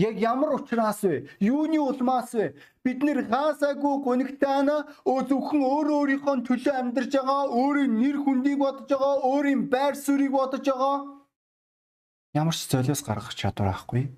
Яг 0.00 0.16
ямар 0.16 0.56
учраас 0.56 1.04
вэ? 1.04 1.28
Юуны 1.40 1.80
улмаас 1.80 2.32
вэ? 2.32 2.56
Бид 2.84 3.04
нэр 3.04 3.28
хаасаагүй 3.28 3.94
гонигтаана 4.04 4.88
өө 5.04 5.20
зөвхөн 5.28 5.62
өөрөө 5.64 5.96
өөрийнхөө 6.00 6.36
төлөө 6.48 6.74
амьдарч 6.80 7.12
байгаа, 7.16 7.42
өөрийн 7.60 7.92
нэр 8.00 8.16
хүндийг 8.24 8.58
бодож 8.60 8.88
байгаа, 8.88 9.14
өөрийн 9.24 9.62
байр 9.72 9.94
суурийг 9.96 10.32
бодож 10.36 10.64
байгаа. 10.64 10.96
Ямар 12.36 12.56
ч 12.56 12.68
золиос 12.68 13.00
гаргах 13.04 13.36
чадвар 13.36 13.72
байхгүй. 13.72 14.12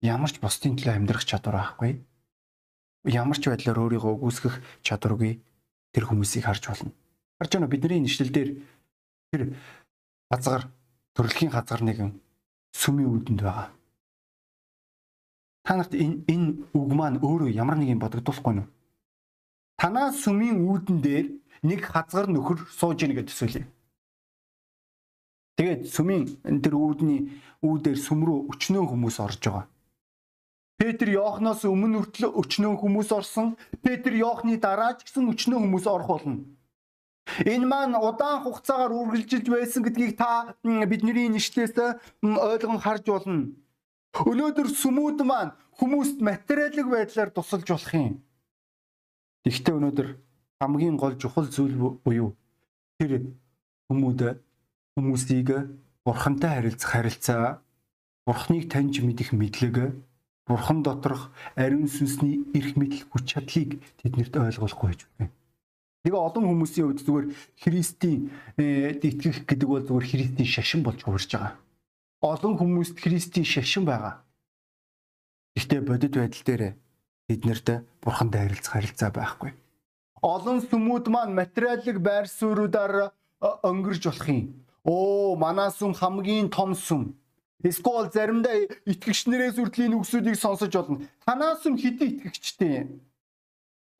Ямар 0.00 0.32
ч 0.32 0.36
бусдын 0.40 0.76
төлөө 0.76 0.96
амьдрах 0.96 1.24
чадвар 1.28 1.56
байхгүй. 1.60 2.00
Ямар 3.08 3.36
ч 3.36 3.44
байдлаар 3.48 3.76
өөрийгөө 3.84 4.12
үгүйсгэх 4.16 4.56
чадваргүй 4.84 5.40
тэр 5.94 6.04
хүмүүсийг 6.06 6.44
харж 6.44 6.62
болно. 6.68 6.92
Харж 7.38 7.50
байна 7.54 7.72
бидний 7.72 8.00
нэшлэл 8.00 8.32
дээр 8.32 8.50
тэр 9.32 9.42
газар 10.30 10.70
төрөлхийн 11.14 11.50
газар 11.50 11.82
нэгэн 11.82 12.14
сүмийн 12.72 13.10
үүдэнд 13.10 13.40
байгаа. 13.42 13.68
Та 15.64 15.76
нарт 15.76 15.94
энэ 15.94 16.24
энэ 16.26 16.48
үг 16.74 16.90
маань 16.94 17.20
өөрөө 17.20 17.50
ямар 17.52 17.76
нэг 17.78 17.94
юм 17.94 18.00
бодогдуулахгүй 18.02 18.54
нь. 18.54 18.68
Танаа 19.80 20.12
сүмийн 20.12 20.60
үүдэн 20.66 20.98
дээр 21.00 21.26
нэг 21.62 21.80
хазгар 21.84 22.28
нөхөр 22.28 22.68
сууж 22.68 23.00
ийн 23.02 23.16
гэж 23.16 23.32
төсөөлье. 23.32 23.64
Тэгээд 25.56 25.82
сүмийн 25.88 26.24
тэр 26.64 26.74
үүдний 26.76 27.32
үүдээр 27.60 27.98
сүм 28.00 28.24
рүү 28.24 28.38
өчнөө 28.52 28.84
хүмүүс 28.88 29.16
орж 29.20 29.40
байгаа. 29.44 29.64
Петр 30.80 31.12
Йоохноос 31.12 31.66
өмнө 31.68 32.00
хүртэл 32.08 32.32
өчнөө 32.40 32.80
хүмүүс 32.80 33.10
орсон. 33.12 33.52
Петр 33.84 34.16
Йоохны 34.16 34.56
дараа 34.56 34.96
ч 34.96 35.04
гэсэн 35.04 35.28
өчнөө 35.28 35.60
хүмүүс 35.60 35.84
орох 35.84 36.08
болно. 36.08 36.48
Энэ 37.44 37.68
маань 37.68 38.00
удаан 38.00 38.40
хугацаагаар 38.40 38.88
үргэлжилж 38.88 39.46
байсан 39.52 39.84
гэдгийг 39.84 40.16
та 40.16 40.56
бидний 40.64 41.28
нэшлээс 41.28 41.76
ойлгон 42.24 42.80
харж 42.80 43.04
болно. 43.12 43.52
Өнөөдөр 44.24 44.68
сүмүүд 44.72 45.20
маань 45.20 45.52
хүмүүст 45.76 46.24
материалын 46.24 46.88
байдлаар 46.88 47.30
тусалж 47.30 47.68
болох 47.68 47.92
юм. 47.92 48.24
Гэхдээ 49.44 49.76
өнөөдөр 49.76 50.08
хамгийн 50.64 50.96
гол 50.96 51.14
чухал 51.20 51.46
зүйл 51.52 51.76
буюу 51.76 52.32
тэр 52.96 53.36
хүмүүд 53.92 54.40
хүмүүсийг 54.96 55.48
бурхантай 56.08 56.56
харилцах 56.56 56.90
харилцаа, 56.90 57.62
бурхныг 58.26 58.64
таньж 58.72 59.04
мэдэх 59.04 59.36
мэдлэг, 59.36 59.76
бурхан 60.50 60.82
доторх 60.82 61.30
ариун 61.54 61.86
сүнсний 61.86 62.42
эрх 62.58 62.74
мэдэл 62.74 63.06
хүч 63.06 63.24
чадлыг 63.30 63.78
тэднэрт 64.02 64.34
ойлгуулахгүй 64.34 64.88
байж 64.90 65.06
байна. 65.14 65.30
Тэгээ 66.02 66.16
олон 66.26 66.44
хүмүүсийн 66.48 66.86
хувьд 66.90 67.04
зүгээр 67.06 67.26
Христийн 67.60 68.20
э, 68.58 68.98
итгэх 68.98 69.46
гэдэг 69.46 69.68
бол 69.68 69.84
зүгээр 69.86 70.10
Христийн 70.10 70.48
шашин 70.48 70.82
болж 70.82 71.04
хувирж 71.06 71.30
байгаа. 71.30 71.54
Олон 72.24 72.54
хүмүүст 72.58 72.96
Христийн 72.98 73.46
шашин 73.46 73.84
байгаа. 73.86 74.24
Гэхдээ 75.54 75.80
бодит 75.86 76.16
байдал 76.16 76.44
дээр 76.48 76.62
эднэрт 77.28 77.68
бурхантай 78.02 78.48
харилцах 78.48 78.72
харилцаа 78.74 79.10
байхгүй. 79.12 79.52
Олон 80.24 80.58
сүмүүд 80.64 81.06
маань 81.12 81.36
материалын 81.36 82.00
байр 82.02 82.26
суурьудаар 82.26 83.12
өнгөрж 83.40 84.02
болох 84.08 84.28
юм. 84.28 84.40
Оо, 84.84 85.36
манай 85.36 85.68
сүм 85.68 85.92
хамгийн 85.92 86.48
том 86.48 86.72
сүм. 86.72 87.12
Эсвэл 87.60 88.08
заримдаа 88.08 88.56
итгэгч 88.88 89.28
нарээс 89.28 89.60
үрдлийн 89.60 89.96
үгсүүдийг 90.00 90.36
сонсож 90.40 90.72
болно. 90.72 91.04
Танаас 91.28 91.60
сүм 91.60 91.76
хэдий 91.76 92.16
итгэгчтэй 92.16 92.72
юм? 92.88 92.88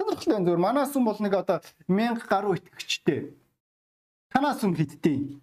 Сонирхолтой 0.00 0.40
зүгээр. 0.40 0.64
Манаас 0.64 0.96
хүн 0.96 1.04
бол 1.04 1.20
нэг 1.20 1.34
одоо 1.36 1.60
1000 1.84 2.24
гаруй 2.24 2.56
итгэгчтэй. 2.56 3.36
Танаас 4.32 4.64
хүн 4.64 4.72
хиттэй. 4.72 5.36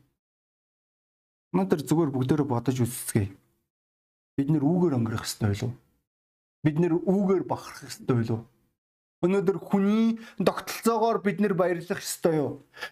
Өнөөдөр 1.54 1.82
зүгээр 1.86 2.12
бүгдээрээ 2.12 2.48
бодож 2.50 2.78
үзсгэе. 2.82 3.30
Бид 4.38 4.50
нэр 4.50 4.66
үүгээр 4.66 4.98
өнгөрөх 4.98 5.26
ёстой 5.26 5.54
байлуу? 5.54 5.74
Бид 6.66 6.78
нэр 6.82 6.94
үүгээр 6.98 7.44
бахарх 7.46 7.86
ёстой 7.86 8.16
байлуу? 8.18 8.42
Өнөөдөр 9.26 9.58
хүний 9.58 10.22
тогтолцоогоор 10.38 11.26
бид 11.26 11.42
нэр 11.42 11.58
баярлах 11.58 12.06
ёстой 12.06 12.38
юу? 12.38 12.52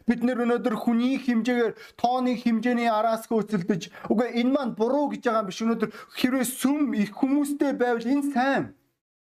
Бид 0.10 0.26
нэр 0.26 0.42
өнөөдөр 0.42 0.74
хүний 0.74 1.22
хэмжээгээр 1.22 1.78
тооны 2.02 2.34
хэмжээний 2.34 2.90
араас 2.90 3.30
хөөцөлдөж 3.30 4.10
үгүй 4.10 4.42
энэ 4.42 4.50
маань 4.50 4.74
буруу 4.74 5.14
гэж 5.14 5.22
байгаа 5.22 5.46
юм 5.46 5.50
биш. 5.54 5.62
Өнөөдөр 5.62 5.94
хэрвээ 6.18 6.46
сүм 6.50 6.98
их 6.98 7.14
хүмүүстэй 7.14 7.78
байвал 7.78 8.10
энэ 8.10 8.34
сайн. 8.34 8.74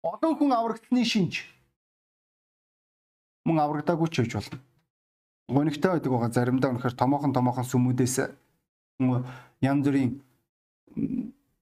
Олон 0.07 0.39
хүн 0.39 0.55
аврагдсны 0.55 1.03
шинж 1.03 1.43
мөн 3.47 3.63
аврагдаагүй 3.63 4.11
ч 4.11 4.27
гэж 4.27 4.33
болно. 4.39 4.59
Гонигтай 5.47 5.91
байдаг 5.95 6.11
байгаа 6.11 6.31
заримдаа 6.35 6.71
үнэхээр 6.75 6.99
томоохон 6.99 7.33
томоохон 7.35 7.67
сүмүүдээс 7.67 8.17
янз 9.63 9.83
бүрийн 9.87 10.19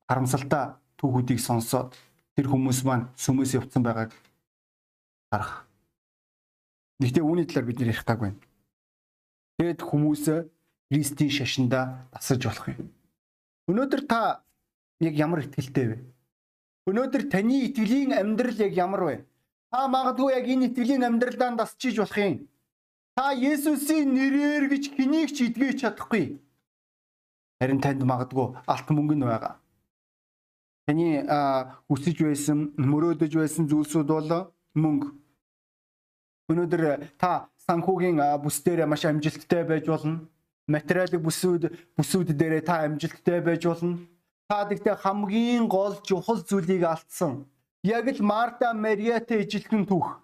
харамсалтай 0.08 0.80
түүхүүдийг 0.96 1.40
сонсоод 1.44 1.92
тэр 2.36 2.48
хүмүүс 2.48 2.80
маань 2.88 3.12
сүмээс 3.20 3.60
явцсан 3.60 3.84
байгааг 3.84 4.16
харах. 5.34 5.66
Гэхдээ 7.02 7.24
үүний 7.26 7.46
талаар 7.50 7.66
бид 7.66 7.78
нэр 7.82 7.90
ярих 7.90 8.06
гаг 8.06 8.20
байна. 8.22 8.38
Тэгэд 9.58 9.80
хүмүүс 9.82 10.24
Христийн 10.90 11.30
шашинда 11.30 12.06
тасаж 12.14 12.42
болох 12.46 12.66
юм. 12.70 12.90
Өнөөдөр 13.66 14.02
та 14.06 14.44
яг 15.02 15.14
ямар 15.18 15.42
итгэлтэй 15.42 15.86
вэ? 15.90 15.98
Өнөөдөр 16.86 17.22
таны 17.32 17.66
итгэлийн 17.66 18.14
амьдрал 18.14 18.58
яг 18.62 18.72
ямар 18.78 19.02
вэ? 19.02 19.16
Та 19.72 19.88
магадгүй 19.88 20.38
яг 20.38 20.46
энэ 20.46 20.70
итгэлийн 20.70 21.02
амьдралдаа 21.02 21.56
дасчиж 21.58 21.98
болох 21.98 22.18
юм. 22.18 22.46
Та 23.16 23.32
Есүсийн 23.34 24.14
нэрээр 24.14 24.70
гэж 24.70 24.94
хэнийг 24.94 25.30
ч 25.34 25.50
идгэж 25.50 25.82
чадахгүй. 25.82 26.38
Харин 27.58 27.80
танд 27.80 28.02
магадгүй 28.02 28.58
алт 28.66 28.88
мөнгө 28.90 29.14
нь 29.18 29.24
байгаа. 29.26 29.58
Таны 30.84 31.24
хүсэж 31.88 32.16
байсан, 32.20 32.74
мөрөөдөж 32.76 33.32
байсан 33.40 33.64
зүйлсүүд 33.70 34.08
бол 34.10 34.30
мөнгө. 34.76 35.23
Өнөөдөр 36.50 37.08
та 37.20 37.48
санхүүгийн 37.66 38.20
бүс 38.42 38.60
дээр 38.64 38.86
маш 38.86 39.04
амжилттай 39.08 39.64
байж 39.64 39.88
болно. 39.88 40.28
Материалын 40.68 41.24
бүсүүд 41.24 41.62
бүсүүд 41.96 42.36
дээр 42.36 42.60
та 42.60 42.84
амжилттай 42.84 43.40
байж 43.40 43.64
болно. 43.64 43.98
Та 44.48 44.64
гэхдээ 44.68 44.96
хамгийн 45.04 45.68
гол 45.68 45.96
чухал 46.04 46.40
зүйлийг 46.44 46.84
алдсан 46.84 47.44
яг 47.84 48.08
л 48.08 48.24
Марта 48.24 48.72
Мариатай 48.72 49.44
ижилхэн 49.44 49.84
түүх. 49.84 50.16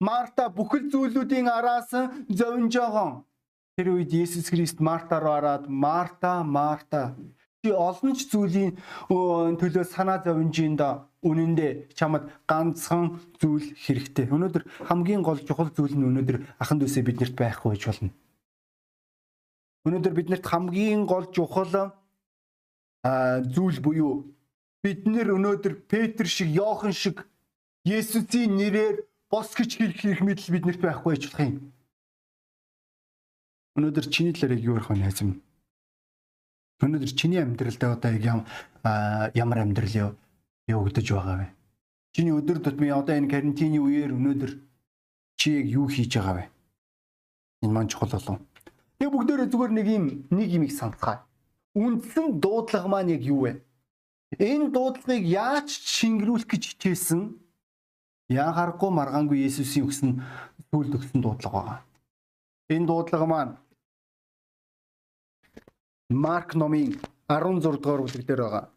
Марта 0.00 0.46
бүхэл 0.46 0.86
зүйлүүдийн 0.94 1.50
араас 1.50 1.90
зовж 2.30 2.74
байгаа. 2.78 3.26
Тэр 3.74 3.98
үед 3.98 4.14
Есүс 4.14 4.46
Христ 4.54 4.78
Марта 4.78 5.18
руу 5.18 5.34
хараад 5.34 5.66
Марта, 5.66 6.46
Марта 6.46 7.18
олон 7.72 8.12
ч 8.12 8.28
зүйлийн 8.28 8.76
төлөө 9.08 9.84
санаа 9.88 10.20
зовж 10.20 10.58
ин 10.60 10.76
да 10.76 11.08
үнэндээ 11.24 11.96
чамд 11.96 12.28
ганцхан 12.44 13.16
зүйл 13.40 13.72
хэрэгтэй. 13.80 14.28
Өнөөдөр 14.28 14.68
хамгийн 14.84 15.24
гол 15.24 15.40
чухал 15.40 15.72
зүйл 15.72 15.96
нь 15.96 16.04
өнөөдөр 16.04 16.60
ахан 16.60 16.78
дүүсээ 16.82 17.06
биднэрт 17.06 17.36
байхгүй 17.38 17.78
гэж 17.78 17.82
болно. 17.88 18.10
Өнөөдөр 19.88 20.12
биднэрт 20.12 20.44
хамгийн 20.44 21.08
гол 21.08 21.24
чухал 21.32 21.94
зүйл 23.54 23.78
буюу 23.80 24.28
бид 24.84 25.08
нэр 25.08 25.32
өнөөдөр 25.40 25.88
Петр 25.88 26.28
шиг, 26.28 26.52
Йохан 26.52 26.92
шиг 26.92 27.24
Есүсийн 27.84 28.56
нэрээр 28.56 29.04
бос 29.32 29.56
гэж 29.56 29.80
хэлэх 29.80 30.00
хэрэг 30.00 30.20
мэдл 30.24 30.52
биднэрт 30.52 30.80
байхгүй 30.80 31.16
байж 31.16 31.24
болох 31.24 31.40
юм. 31.40 31.56
Өнөөдөр 33.76 34.06
чиний 34.12 34.32
талаар 34.32 34.60
юу 34.60 34.76
ярих 34.76 34.88
вэ 34.88 34.96
найз 35.00 35.20
минь? 35.24 35.40
Өнөөдөр 36.82 37.12
чиний 37.14 37.38
амьдралдаа 37.38 37.94
одоо 37.94 38.10
яг 38.10 38.46
ямар 39.34 39.58
амьдрал 39.62 40.16
явагдаж 40.66 41.06
байгаа 41.12 41.36
вэ? 41.44 41.46
Чиний 42.14 42.34
өдөр 42.34 42.58
тутмын 42.58 42.98
одоо 42.98 43.14
энэ 43.14 43.30
карантины 43.30 43.78
үеэр 43.78 44.10
өнөөдөр 44.16 44.52
чи 45.38 45.62
яг 45.62 45.66
юу 45.70 45.86
хийж 45.86 46.18
байгаа 46.18 46.34
вэ? 46.34 46.44
Энэ 47.62 47.74
маань 47.74 47.90
чухал 47.90 48.10
болов. 48.10 48.42
Тэгээ 48.98 49.12
бүгдээрээ 49.14 49.48
зүгээр 49.50 49.72
нэг 49.74 49.86
юм 49.86 50.04
нэг 50.30 50.48
юм 50.50 50.62
их 50.66 50.74
санацгаа. 50.74 51.26
үндсэн 51.74 52.38
дуудлага 52.38 52.88
маань 52.88 53.14
яг 53.14 53.22
юу 53.22 53.46
вэ? 53.46 53.62
Энэ 54.38 54.70
дуудлагыг 54.70 55.26
яаж 55.26 55.68
шингэрүүлэх 55.70 56.50
гэж 56.50 56.62
хичээсэн? 56.74 57.34
Яа 58.30 58.50
харахгүй 58.54 58.90
маргаангүй 58.90 59.46
Есүсийн 59.46 59.86
өгсөн 59.86 60.10
сүлд 60.70 60.94
өгсөн 60.98 61.20
дуудлага 61.22 61.58
байгаа. 61.58 61.78
Энэ 62.70 62.86
дуудлага 62.86 63.26
маань 63.26 63.52
Марк 66.10 66.54
номын 66.54 67.00
16 67.28 67.80
дугаар 67.80 68.00
бүлэг 68.04 68.26
дээр 68.26 68.42
байгаа. 68.42 68.68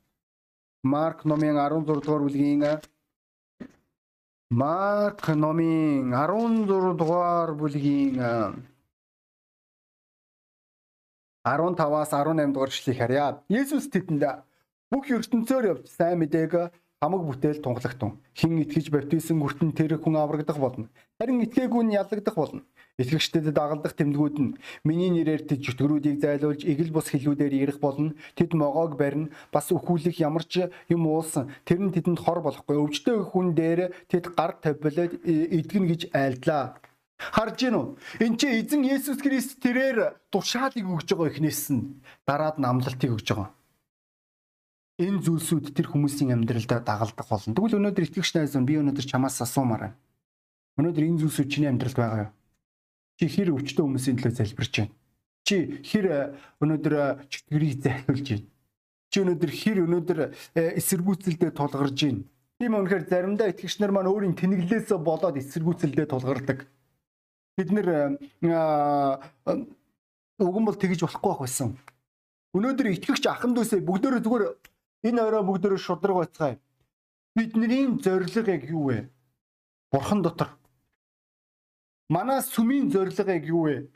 Марк 0.83 1.25
номын 1.25 1.57
16 1.59 1.83
дугаар 1.85 2.21
бүлгийн 2.23 2.79
Марк 4.49 5.27
номын 5.35 6.07
16 6.13 6.95
дугаар 6.95 7.51
бүлгийн 7.51 8.15
15-аас 11.43 12.11
18 12.15 12.53
дугаар 12.53 12.69
эшлэгийг 12.69 12.99
харъя. 13.01 13.43
Есүс 13.49 13.91
тэдэнд 13.91 14.23
бүх 14.91 15.11
ертөнцөөр 15.11 15.65
явж 15.67 15.85
сайн 15.91 16.19
мэдээг 16.23 16.71
хамаг 16.97 17.21
бүтээл 17.29 17.61
тунгалагтун. 17.61 18.17
Хин 18.33 18.57
итгэж 18.57 18.89
баптизм 18.89 19.45
хүртэн 19.45 19.69
тэр 19.77 20.01
хүн 20.01 20.17
аврагдах 20.17 20.57
болно. 20.57 20.89
Харин 21.21 21.45
итгээгүй 21.45 21.83
нь 21.85 21.93
ялагдах 21.93 22.33
болно. 22.33 22.65
Итгэгчдэд 22.97 23.53
дагалдах 23.53 23.93
тэмдгүүд 23.93 24.37
нь 24.41 24.57
миний 24.81 25.13
нэрээр 25.13 25.45
тэд 25.45 25.61
жүтгэрүүдийг 25.61 26.17
зайлуулж 26.17 26.65
эгэл 26.65 26.89
бус 26.89 27.13
хэлүүдээр 27.13 27.53
ирэх 27.53 27.77
болно. 27.77 28.17
Тэд 28.33 28.57
могоог 28.57 28.97
барина. 28.97 29.29
Бас 29.53 29.69
өхүүлэх 29.69 30.17
ямар 30.17 30.41
ч 30.41 30.73
юм 30.89 31.05
уулсан. 31.05 31.53
Тэр 31.69 31.85
нь 31.85 31.93
тэдэнд 31.93 32.17
хор 32.17 32.41
болохгүй. 32.41 32.81
Өвчтөе 32.81 33.21
хүн 33.29 33.53
дээр 33.53 33.93
тэд 34.09 34.33
гар 34.33 34.57
тавилаад 34.57 35.21
эдгэн 35.21 35.85
гэж 35.85 36.01
айлдлаа. 36.17 36.81
Харж 37.17 37.61
гин 37.61 37.77
үү? 37.77 37.85
Энд 38.25 38.41
чи 38.41 38.49
эзэн 38.57 38.81
Есүс 38.85 39.21
Христ 39.21 39.61
тэрээр 39.61 40.17
тушаалыг 40.33 40.85
өгж 40.85 41.13
байгаа 41.13 41.33
эхнээс 41.33 41.73
нь 41.73 42.01
дараад 42.25 42.61
намлалтыг 42.61 43.09
өгж 43.13 43.33
байгаа. 43.33 43.56
Энэ 44.97 45.21
зүйлсүүд 45.21 45.77
тэр 45.77 45.93
хүмүүсийн 45.93 46.33
амьдралд 46.33 46.81
дагалдах 46.81 47.29
болно. 47.29 47.53
Тэгвэл 47.53 47.77
өнөөдөр 47.77 48.05
итгэгч 48.09 48.33
найз 48.33 48.57
минь 48.57 48.65
би 48.65 48.81
өнөөдөр 48.81 49.05
чамаас 49.05 49.37
асуумаар 49.45 49.93
байна. 49.93 49.97
Өнөөдөр 50.81 51.05
энэ 51.05 51.21
зүйлсүүд 51.21 51.49
чиний 51.53 51.69
амьдралд 51.69 51.97
байгаа 52.01 52.21
юу? 52.25 52.31
Чи 53.21 53.29
хэр 53.29 53.53
өвчтөө 53.53 53.85
хүмүүсийн 53.85 54.17
төлөө 54.17 54.33
залбирч 54.41 54.73
байна? 54.73 54.93
Чи 55.45 55.55
хэр 55.85 56.05
э, 56.09 56.21
өнөөдөр 56.65 56.93
э, 56.97 57.05
чөтгөрийг 57.29 57.77
захиулж 57.77 58.25
байна? 58.25 58.49
Чи 59.13 59.17
өнөөдөр 59.21 59.51
хэр 59.53 59.77
өнөөдөр 59.85 60.19
э, 60.25 60.29
эсэргүүцэлдээ 60.81 61.51
тулгарж 61.53 61.97
байна? 62.01 62.25
Тийм 62.57 62.73
үнэхээр 62.73 63.05
заримдаа 63.05 63.53
итгэгч 63.53 63.77
нар 63.77 63.93
маань 63.93 64.09
өөрийн 64.09 64.33
тэнэглэлээс 64.33 64.97
болоод 64.97 65.37
эсэргүүцэлдээ 65.37 66.09
тулгардаг 66.09 66.65
бид 67.53 67.69
нэр 67.69 68.17
уган 70.41 70.65
бол 70.65 70.77
тэгж 70.77 71.05
болохгүй 71.05 71.29
байх 71.29 71.41
байсан. 71.45 71.77
Өнөөдөр 72.57 72.97
итгэгч 72.97 73.29
ахын 73.29 73.53
дүүсээ 73.53 73.85
бүгдөө 73.85 74.25
зүгээр 74.25 74.45
энэ 75.03 75.21
орой 75.21 75.43
бүгдөө 75.43 75.77
шудраг 75.77 76.17
байцгаая. 76.17 76.57
Бидний 77.35 77.85
зорилго 78.01 78.51
яг 78.51 78.63
юу 78.69 78.89
вэ? 78.89 79.09
Бурхан 79.91 80.21
дотор. 80.21 80.49
Манай 82.09 82.41
сүмийн 82.41 82.89
зорилго 82.89 83.31
яг 83.31 83.45
юу 83.45 83.63
вэ? 83.67 83.89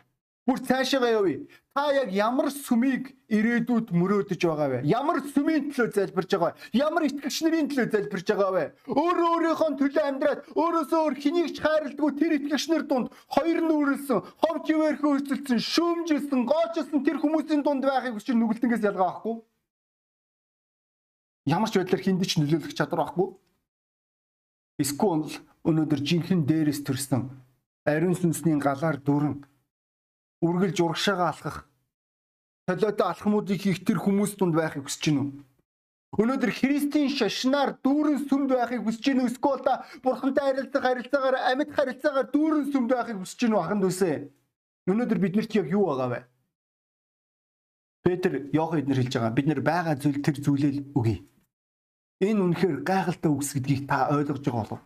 Бүр 0.45 0.59
цаашаа 0.59 1.09
явъя. 1.09 1.45
Та 1.73 1.93
яг 1.93 2.09
ямар 2.11 2.49
сүмийг 2.49 3.13
ирээдүйд 3.29 3.93
мөрөөдөж 3.93 4.41
байгаа 4.41 4.69
вэ? 4.73 4.79
Ямар 4.89 5.21
сүмийн 5.21 5.69
төлөө 5.69 5.93
залбирж 5.95 6.31
байгаа 6.33 6.49
вэ? 6.51 6.57
Ямар 6.75 7.05
итгэгч 7.07 7.37
нарын 7.45 7.69
төлөө 7.69 7.87
залбирж 7.93 8.27
байгаа 8.27 8.51
вэ? 8.51 8.65
Өөрөө 8.89 9.29
өөрийнхөө 9.31 9.69
төлөө 9.79 10.03
амьдраад 10.09 10.41
өөрөөсөө 10.57 10.99
өөр 11.05 11.15
хэнийг 11.21 11.49
ч 11.55 11.57
хайрладгүй 11.61 12.11
тэр 12.17 12.31
итгэгч 12.41 12.65
нар 12.73 12.83
дунд 12.89 13.13
хоёр 13.29 13.59
нүрэлсэн, 13.63 14.19
ховч 14.41 14.65
ивэрхөө 14.73 15.11
өрсөлдсөн, 15.15 15.59
шүүмжилсэн, 15.61 16.41
гоочилсан 16.49 16.99
тэр 17.05 17.17
хүмүүсийн 17.21 17.61
дунд 17.61 17.85
байхыг 17.85 18.17
хүчин 18.17 18.41
нүгэлтэнгээс 18.41 18.83
ялгаа 18.89 19.21
байхгүй. 19.21 19.35
Ямар 21.45 21.69
ч 21.69 21.81
байдлаар 21.81 22.03
хинд 22.05 22.21
ч 22.21 22.37
нөлөөлөх 22.37 22.77
чадвар 22.77 23.01
байхгүй. 23.01 23.27
Эсвэл 24.77 25.41
өнөөдөр 25.65 26.01
жинхэнэ 26.05 26.45
дээрээс 26.45 26.85
төрсөн 26.85 27.33
ариун 27.85 28.13
сүнсний 28.13 28.57
галаар 28.61 28.97
дүрэн 29.01 29.41
үргэлж 30.45 30.77
урагшаага 30.81 31.33
алхах 31.33 31.57
солиотой 32.69 33.07
алхмуудыг 33.09 33.61
хийх 33.61 33.81
тэр 33.85 33.97
хүмүүс 33.97 34.37
тунд 34.37 34.53
байхыг 34.53 34.85
хүсэж 34.85 35.01
гинүү. 35.01 35.27
Өнөөдөр 36.21 36.51
Христийн 36.51 37.09
шашнаар 37.09 37.77
дүүрэн 37.81 38.25
сүмд 38.29 38.53
байхыг 38.53 38.85
хүсэж 38.85 39.01
гинүү. 39.01 39.27
Эсвэл 39.33 39.65
та 39.65 39.85
Бурхантай 40.03 40.45
харилцах 40.45 40.83
харилцаагаар 40.83 41.37
амьд 41.49 41.71
харилцаагаар 41.73 42.27
дүүрэн 42.29 42.65
сүмд 42.69 42.89
байхыг 42.93 43.17
хүсэж 43.17 43.39
гинүү 43.47 43.59
ахын 43.61 43.81
дүүсээ. 43.81 44.15
Өнөөдөр 44.91 45.19
биднэрт 45.23 45.55
яг 45.57 45.67
юу 45.71 45.89
байгаа 45.89 46.09
вэ? 46.09 46.21
Петр 48.03 48.31
Йохан 48.53 48.81
эднэр 48.81 48.99
хэлж 49.01 49.13
байгаа. 49.13 49.37
Бид 49.37 49.47
нэр 49.47 49.61
байгаа 49.61 49.95
зүйл 49.95 50.19
тэр 50.25 50.37
зүйлээ 50.41 50.71
л 50.73 50.81
үгүй. 50.97 51.17
Энэ 52.21 52.41
үнэхээр 52.45 52.77
гайхалтай 52.85 53.31
үгс 53.33 53.57
гэдгийг 53.57 53.89
та 53.89 54.07
ойлгож 54.13 54.45
байгаа 54.45 54.61
болов. 54.61 54.81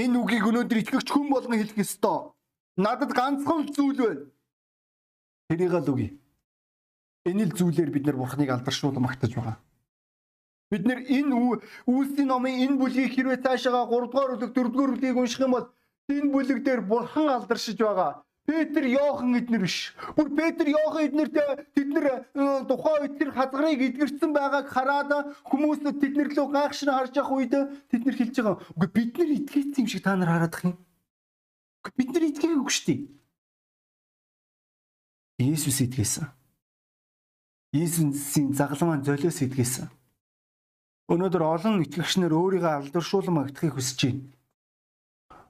Энэ 0.00 0.16
үгийг 0.16 0.44
өнөөдөр 0.48 0.80
итгэгч 0.80 1.08
хүн 1.12 1.28
болгон 1.28 1.60
хэлэх 1.60 1.76
ёстой. 1.84 2.32
Надад 2.80 3.12
ганцхан 3.12 3.68
зүйл 3.74 4.00
байна 4.00 4.24
Тэрийг 5.48 5.72
л 5.72 5.88
үгүй. 5.88 6.08
Энэ 7.24 7.48
л 7.48 7.56
зүйлээр 7.56 7.88
бид 7.88 8.04
нар 8.04 8.20
бурхныг 8.20 8.52
алдаршуул 8.52 9.00
магтаж 9.00 9.32
байгаа. 9.32 9.56
Бид 10.68 10.84
нэр 10.84 11.00
энэ 11.08 11.32
үйлсийн 11.88 12.28
номын 12.28 12.60
энэ 12.68 12.76
бүлгийг 12.76 13.16
хэрвээ 13.16 13.40
цаашаага 13.40 13.88
3 13.88 14.12
дугаар 14.12 14.36
бүлэг 14.36 14.52
4 14.52 14.68
дугаар 14.68 14.92
бүлгийг 14.92 15.16
унших 15.16 15.40
юм 15.40 15.56
бол 15.56 15.72
энэ 16.12 16.28
бүлэг 16.28 16.58
дээр 16.60 16.80
бурхан 16.84 17.32
алдаршиж 17.32 17.80
байгаа. 17.80 18.20
Петр 18.48 18.88
Йохан 18.88 19.36
эднэр 19.36 19.60
биш. 19.60 19.92
Бүр 20.16 20.32
Петр 20.32 20.72
Йохан 20.72 21.04
эднэрт 21.04 21.36
тэд 21.76 21.88
нэр 21.92 22.06
тухайн 22.64 23.04
үед 23.04 23.20
тэр 23.20 23.30
хазгарыг 23.36 23.82
эдгэрсэн 23.92 24.32
байгааг 24.32 24.72
хараад 24.72 25.36
хүмүүс 25.52 25.84
тэднэр 25.84 26.32
лөө 26.32 26.48
гайхшин 26.56 26.88
харж 26.88 27.12
явах 27.20 27.36
үед 27.36 27.52
тэд 27.92 28.08
нэр 28.08 28.16
хэлж 28.16 28.40
байгаа. 28.40 28.56
Үгүй 28.72 28.88
бид 28.88 29.12
нар 29.20 29.30
итгэсэн 29.36 29.84
юм 29.84 29.88
шиг 29.92 30.00
та 30.00 30.16
нар 30.16 30.32
хараадах 30.32 30.64
юм. 30.64 30.80
Бид 31.92 32.08
нар 32.08 32.24
итгэгээгүй 32.24 32.72
шүү 32.72 32.86
дээ. 32.88 33.00
Иесус 35.44 35.78
идгээсэн. 35.84 36.26
Иесусийн 37.76 38.56
загалмаа 38.56 39.04
золиос 39.04 39.44
идгээсэн. 39.44 39.92
Өнөөдөр 41.12 41.44
олон 41.44 41.84
итгэгчнэр 41.84 42.32
өөрийгөө 42.32 42.72
алдаршуулан 42.80 43.44
магтахыг 43.44 43.76
хүсэж 43.76 44.00
байна. 44.08 44.24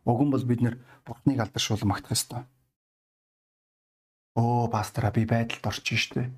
Уг 0.03 0.21
нь 0.27 0.35
бол 0.35 0.43
бид 0.43 0.61
нэр 0.67 0.75
Бурхныг 1.07 1.39
алдаршуулан 1.39 1.95
магтах 1.95 2.19
ёстой. 2.19 2.43
Оо 4.39 4.69
пастора 4.71 5.11
би 5.11 5.27
байдалд 5.27 5.67
орчих 5.67 5.99
штэ. 5.99 6.31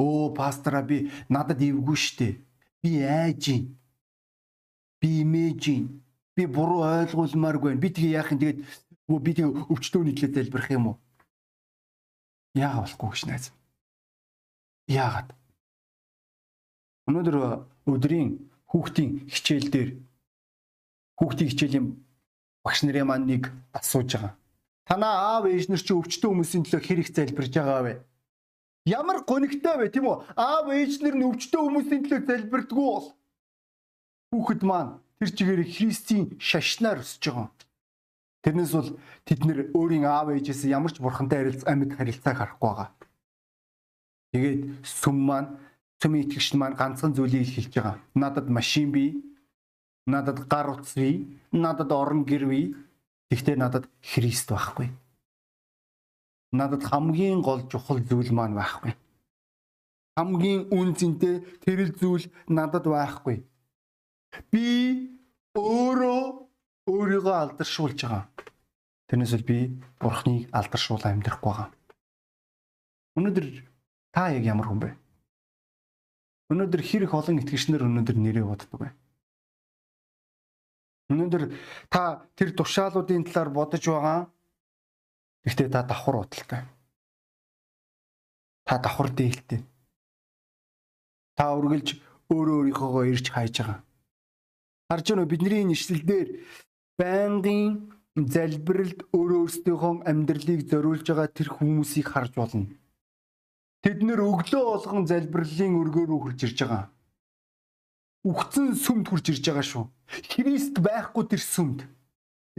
Оо 0.00 0.32
пастора 0.32 0.80
би 0.82 1.12
надад 1.28 1.60
ивгүй 1.60 1.98
штэ. 2.00 2.28
Би 2.80 3.04
айж 3.04 3.44
гин. 3.44 3.76
Би 5.00 5.20
имэж 5.20 5.60
гин. 5.60 5.84
Би 6.36 6.46
буруу 6.46 6.80
ойлгуулмааргүй. 6.88 7.76
Би 7.76 7.92
тэгээ 7.92 8.16
яах 8.16 8.32
юм 8.32 8.40
тэгээд 8.40 8.58
би 9.20 9.30
тэгээ 9.36 9.68
өвчтөөний 9.68 10.16
төлөө 10.16 10.32
залбирх 10.32 10.70
юм 10.72 10.86
уу? 10.88 10.96
Яагаад 12.56 12.88
болохгүй 12.88 13.10
гэж 13.12 13.22
найз. 13.28 13.44
Яагаад? 14.88 15.28
Өнөөдөр 17.08 17.36
өдрийн 17.92 18.48
хүүхдийн 18.72 19.28
хичээл 19.28 19.68
дээр 19.68 19.90
хүүхдийн 21.20 21.50
хичээлийн 21.52 21.86
багш 22.64 22.80
нарын 22.80 23.06
маань 23.08 23.28
нэг 23.28 23.52
асууж 23.76 24.08
байгаа. 24.16 24.32
Танаа 24.88 25.38
аав 25.38 25.44
ээж 25.46 25.70
нар 25.70 25.82
чи 25.82 25.94
өвчтөн 25.94 26.30
хүмүүсийн 26.30 26.64
төлөө 26.66 26.82
хэрэг 26.82 27.08
залбирж 27.14 27.52
байгаа 27.54 27.82
вэ? 27.86 27.94
Ямар 28.86 29.22
гонигтай 29.22 29.78
вэ 29.78 29.94
тийм 29.94 30.10
үү? 30.10 30.16
Аав 30.34 30.66
ээж 30.74 31.06
нар 31.06 31.14
нь 31.14 31.26
өвчтөн 31.26 31.62
хүмүүсийн 31.62 32.02
төлөө 32.02 32.20
залбирдгүү 32.26 32.86
бол 32.90 33.08
хүүхэд 34.34 34.62
маань 34.66 34.98
тэр 35.22 35.30
чигээр 35.30 35.62
Христийн 35.62 36.24
шашнаар 36.42 36.98
өсөж 36.98 37.22
байгаа. 37.30 37.50
Тэрнээс 38.42 38.72
бол 38.74 38.90
тэд 39.22 39.40
нэр 39.46 39.60
өөрийн 39.70 40.02
аав 40.02 40.34
ээжээс 40.34 40.66
ямар 40.66 40.90
ч 40.90 40.98
бурхантай 40.98 41.46
харилцаа 41.46 41.70
амьд 41.70 41.94
харилцааг 41.94 42.36
харахгүй 42.42 42.70
байгаа. 42.74 42.90
Тэгээд 44.34 44.60
сүм 44.82 45.16
маань 45.22 45.48
сүмийн 46.02 46.26
итгэгч 46.26 46.58
маань 46.58 46.74
ганцхан 46.74 47.14
зүйлийг 47.14 47.46
хэлж 47.54 47.70
байгаа. 47.70 47.96
Надад 48.18 48.50
машин 48.50 48.90
бий. 48.90 49.22
Надад 50.10 50.42
гар 50.50 50.74
утас 50.74 50.98
бий. 50.98 51.38
Надад 51.54 51.94
орон 51.94 52.26
гэр 52.26 52.50
бий. 52.50 52.74
Тэгтээ 53.32 53.56
надад 53.56 53.88
Христ 54.04 54.52
байхгүй. 54.52 54.92
Надад 56.52 56.84
хамгийн 56.84 57.40
гол 57.40 57.64
чухал 57.64 57.96
зүйл 58.04 58.28
маань 58.28 58.52
байхгүй. 58.52 58.92
Хамгийн 60.20 60.68
үн 60.68 60.92
цэнтэй 60.92 61.40
тэрэл 61.64 61.96
зүйл 61.96 62.28
надад 62.52 62.84
байхгүй. 62.84 63.40
Би 64.52 64.68
өөрөө 65.56 66.20
өөрийгөө 66.92 67.36
алдаршуулж 67.56 68.04
байгаа. 68.04 68.28
Тэрнээс 69.08 69.32
л 69.40 69.48
би 69.48 69.80
Бурхныг 69.96 70.52
алдаршуул 70.52 71.00
амьдрахгүй 71.00 71.48
байгаа. 71.48 71.72
Өнөөдөр 73.16 73.46
та 74.12 74.28
яг 74.28 74.44
ямар 74.44 74.68
хүн 74.68 74.80
бэ? 74.84 74.90
Өнөөдөр 76.52 76.82
хэр 76.84 77.08
их 77.08 77.16
олон 77.16 77.40
итгэгчнэр 77.40 77.88
өнөөдөр 77.88 78.16
нэрээ 78.20 78.44
боддог 78.44 78.76
вэ? 78.76 78.92
Өнөөдөр 81.12 81.44
та 81.92 82.24
тэр 82.34 82.56
тушаалуудын 82.56 83.28
талаар 83.28 83.50
бодож 83.52 83.84
байгаа. 83.84 84.20
Гэхдээ 85.44 85.68
та 85.68 85.82
давхар 85.84 86.16
бодолтой. 86.24 86.62
Та 88.64 88.74
давхар 88.78 89.08
дээлтэй. 89.12 89.60
Та 91.36 91.52
үргэлж 91.56 91.88
өөрөө 92.32 92.56
өөрийнхөөгөө 92.58 93.04
ирж 93.12 93.26
хайж 93.28 93.54
байгаа. 93.60 93.78
Харж 94.88 95.06
байна 95.08 95.22
уу 95.24 95.32
бидний 95.32 95.64
нэшлэл 95.64 96.04
дээр 96.04 96.28
байнгын 97.00 97.92
залбиралд 98.16 99.00
өөрөө 99.16 99.40
өөрсдийнхөө 99.44 100.04
амьдралыг 100.10 100.60
зориулж 100.68 101.06
байгаа 101.08 101.28
тэр 101.32 101.48
хүмүүсийг 101.48 102.06
харж 102.12 102.32
болно. 102.36 102.68
Тэд 103.82 104.04
нэр 104.04 104.20
өглөө 104.20 104.62
болгон 104.68 105.08
залбирлын 105.08 105.80
өргөө 105.80 106.04
рүү 106.06 106.20
хурж 106.22 106.40
ирж 106.44 106.58
байгаа. 106.60 106.84
Үхсэн 108.22 108.78
сүмд 108.78 109.10
хурж 109.10 109.34
ирж 109.34 109.42
байгаа 109.42 109.66
шүү. 109.66 109.84
Христ 110.30 110.78
байхгүй 110.78 111.24
тэр 111.26 111.42
сүмд. 111.42 111.80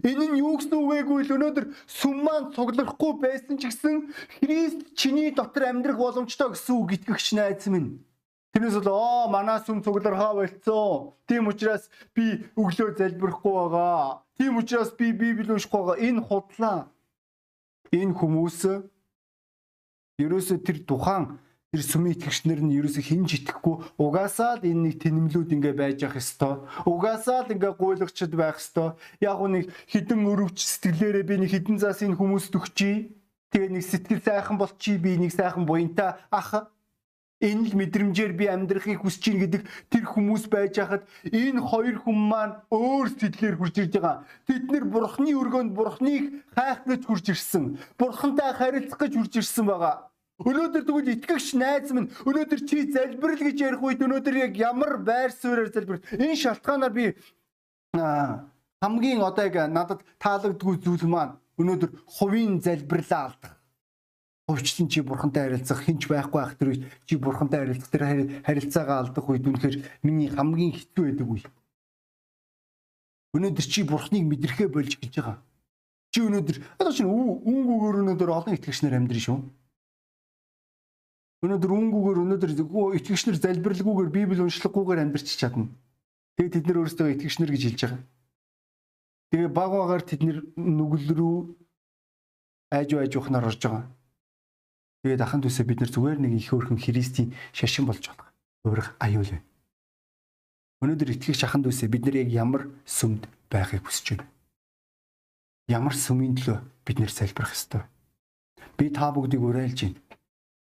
Энэ 0.04 0.26
нь 0.28 0.39
юу 0.43 0.58
гэсэн 0.60 0.76
үг 0.76 0.89
вэ 0.91 0.97
гэвэл 1.08 1.36
өнөөдөр 1.38 1.65
сүм 1.88 2.26
маань 2.26 2.52
цуглахгүй 2.52 3.12
байсан 3.23 3.56
ч 3.56 3.71
гэсэн 3.71 4.12
Христ 4.41 4.91
чиний 4.97 5.32
дотор 5.32 5.69
амьдрах 5.71 6.02
боломжтой 6.02 6.52
гэсэн 6.52 6.76
үг 6.76 6.97
итгэгч 6.99 7.38
найз 7.38 7.63
минь. 7.71 8.04
Тэрнээс 8.52 8.82
бол 8.84 8.91
оо 8.91 9.32
манай 9.32 9.63
сүм 9.63 9.80
цуглархаа 9.86 10.34
болцсон. 10.36 11.15
Тийм 11.30 11.47
учраас 11.47 11.88
би 12.12 12.43
өглөө 12.60 12.97
залбирахгүй 12.99 13.54
байгаа. 13.54 14.26
Тийм 14.36 14.58
учраас 14.58 14.91
би 14.97 15.13
Библи 15.15 15.54
уншихгүй 15.54 15.80
байгаа. 15.80 16.02
Энэ 16.04 16.21
худлаа. 16.28 16.80
Энэ 17.93 18.17
хүмүүс 18.17 18.60
ерөөсө 20.19 20.58
тэр 20.65 20.84
тухайн 20.89 21.38
тэр 21.73 21.81
сүмийн 21.81 22.13
итгэгчнэр 22.13 22.62
нь 22.62 22.77
ерөөсө 22.77 23.01
хинж 23.01 23.33
итгэхгүй 23.33 23.97
угаасаа 23.97 24.62
л 24.62 24.69
энэ 24.69 24.93
нэг 24.93 24.95
тэнэмлүүд 25.01 25.49
ингээ 25.57 25.73
байж 25.73 26.05
явах 26.05 26.21
хэвээр 26.21 26.86
угаасаа 26.86 27.49
л 27.49 27.53
ингээ 27.57 27.73
гуйлагчд 27.81 28.29
байх 28.38 28.62
хэвээр 28.62 28.93
яг 29.25 29.39
нэг 29.41 29.73
хідэн 29.89 30.21
өрөвч 30.21 30.57
сэтгэлээрээ 30.62 31.25
би 31.25 31.36
нэг 31.41 31.49
хідэн 31.49 31.81
заас 31.81 32.05
энэ 32.05 32.13
хүмүүст 32.13 32.53
өгчий 32.53 33.17
тэгээ 33.49 33.73
нэг 33.73 33.83
сэтгэл 33.89 34.21
сайхан 34.21 34.62
болчихий 34.62 35.01
би 35.01 35.17
нэг 35.17 35.33
сайхан 35.33 35.65
буянта 35.65 36.21
ах 36.29 36.69
энэ 37.41 37.73
л 37.73 37.77
мэдрэмжээр 37.81 38.38
би 38.38 38.45
амьдрахыг 38.53 39.01
хүсэж 39.01 39.21
чинь 39.25 39.41
гэдэг 39.41 39.65
тэр 39.89 40.05
хүмүүс 40.05 40.53
байж 40.53 40.77
хахад 40.77 41.09
энэ 41.25 41.57
хоёр 41.57 42.05
хүн 42.05 42.19
маань 42.21 42.53
өөр 42.69 43.17
сэтгэлээр 43.17 43.57
хурж 43.57 43.75
ирж 43.81 43.93
байгаа. 43.97 44.17
Тэд 44.45 44.69
нэр 44.69 44.86
бурхны 44.93 45.33
өргөнд 45.33 45.73
бурхныг 45.73 46.45
хайх 46.53 46.86
гэж 46.86 47.01
хурж 47.03 47.25
ирсэн. 47.33 47.81
Бурхантай 47.97 48.53
харилцах 48.53 49.01
гэж 49.01 49.13
хурж 49.17 49.33
ирсэн 49.41 49.65
байгаа. 49.67 50.12
Өнөөдөр 50.41 50.82
тэгвэл 50.82 51.13
итгэгч 51.13 51.54
найз 51.62 51.93
минь 51.93 52.10
өнөөдөр 52.26 52.62
чи 52.65 52.89
залбирал 52.89 53.38
гэж 53.38 53.58
ярих 53.62 53.86
үед 53.86 54.02
өнөөдөр 54.02 54.36
яг 54.50 54.58
ямар 54.58 54.98
байр 54.98 55.30
суурьаар 55.30 55.69
залбирах 55.69 56.10
энэ 56.10 56.41
шалтгаанаар 56.41 56.89
би 56.89 57.13
хамгийн 58.82 59.22
одоо 59.22 59.46
яг 59.46 59.69
надад 59.69 60.02
таалагдгүй 60.17 60.82
зүйл 60.82 61.06
маань 61.06 61.38
өнөөдөр 61.62 61.93
хувийн 62.17 62.58
залбирлаа 62.65 63.30
алдах. 63.30 63.54
Хувьчлан 64.50 64.89
чи 64.89 65.06
бурхантай 65.06 65.54
харилцах 65.54 65.86
хинч 65.86 66.10
байхгүй 66.10 66.41
байх 66.41 66.58
тэр 66.58 66.69
үед 66.74 66.84
чи 67.06 67.15
бурхантай 67.15 67.60
харилцах 67.62 67.93
тэр 67.93 68.04
харилцаагаа 68.41 68.98
алдах 69.06 69.30
үед 69.30 69.46
үнэхээр 69.46 69.76
миний 70.02 70.34
хамгийн 70.34 70.74
хэцүү 70.74 71.13
байдаг 71.13 71.30
үе. 71.30 71.46
Өнөөдөр 73.38 73.65
чи 73.69 73.86
бурхныг 73.86 74.26
мэдрэхээ 74.26 74.67
болж 74.74 74.98
гэж 74.98 75.13
байгаа. 75.13 75.38
Чи 76.10 76.26
өнөөдөр 76.26 76.58
одоо 76.82 76.91
чинь 76.91 77.08
үүнгүүгээр 77.08 78.02
өнөөдөр 78.02 78.30
олон 78.34 78.58
итгэгчнэр 78.58 78.98
амьдрын 78.98 79.22
шүү 79.22 79.39
Өнөөдөр 81.43 81.71
үнгүүгээр 81.75 82.19
өнөөдөр 82.23 82.51
итгэгчнэр 83.03 83.36
залбирлгүйгээр 83.36 84.10
Библи 84.15 84.39
уншлаггүйгээр 84.47 85.03
амьдарч 85.03 85.27
чадна. 85.36 85.67
Тэгээ 86.39 86.53
тэд 86.56 86.65
нар 86.71 86.79
өөрсдөө 86.79 87.08
итгэгчнэр 87.19 87.51
гэж 87.51 87.63
хэлж 87.67 87.82
байгаа. 87.84 88.01
Тэгээ 89.27 89.49
баг 89.51 89.71
багаар 89.75 90.03
тэд 90.08 90.23
нар 90.23 90.39
нүгэл 90.56 91.12
рүү 91.19 91.36
айж 92.71 92.89
айж 92.95 93.13
ухнаар 93.19 93.51
орж 93.51 93.60
байгаа. 93.60 93.84
Тэгээд 95.03 95.19
ахын 95.19 95.43
төсөө 95.43 95.67
бид 95.67 95.79
нар 95.84 95.91
зүгээр 95.91 96.19
нэг 96.23 96.34
их 96.39 96.47
өөрхөн 96.56 96.79
Христийн 96.79 97.36
шашин 97.51 97.91
болж 97.91 98.08
байгаа. 98.08 98.32
Өөрөх 98.63 98.95
аюул 99.03 99.27
байна. 99.27 99.43
Өнөөдөр 100.79 101.12
итгэгч 101.12 101.43
ахын 101.43 101.67
төсөө 101.67 101.91
бид 101.91 102.08
нар 102.08 102.23
яг 102.23 102.32
ямар 102.32 102.71
сүмд 102.88 103.27
байхыг 103.51 103.84
хүсэж 103.84 104.15
байна. 104.15 104.32
Ямар 105.67 105.91
сүмийн 105.91 106.39
төлөө 106.39 106.63
бид 106.88 107.03
нэр 107.03 107.12
залбирах 107.12 107.51
ёстой. 107.51 107.84
Би 108.79 108.88
та 108.95 109.12
бүгдийг 109.12 109.43
уриалж 109.43 109.91
байна 109.91 110.12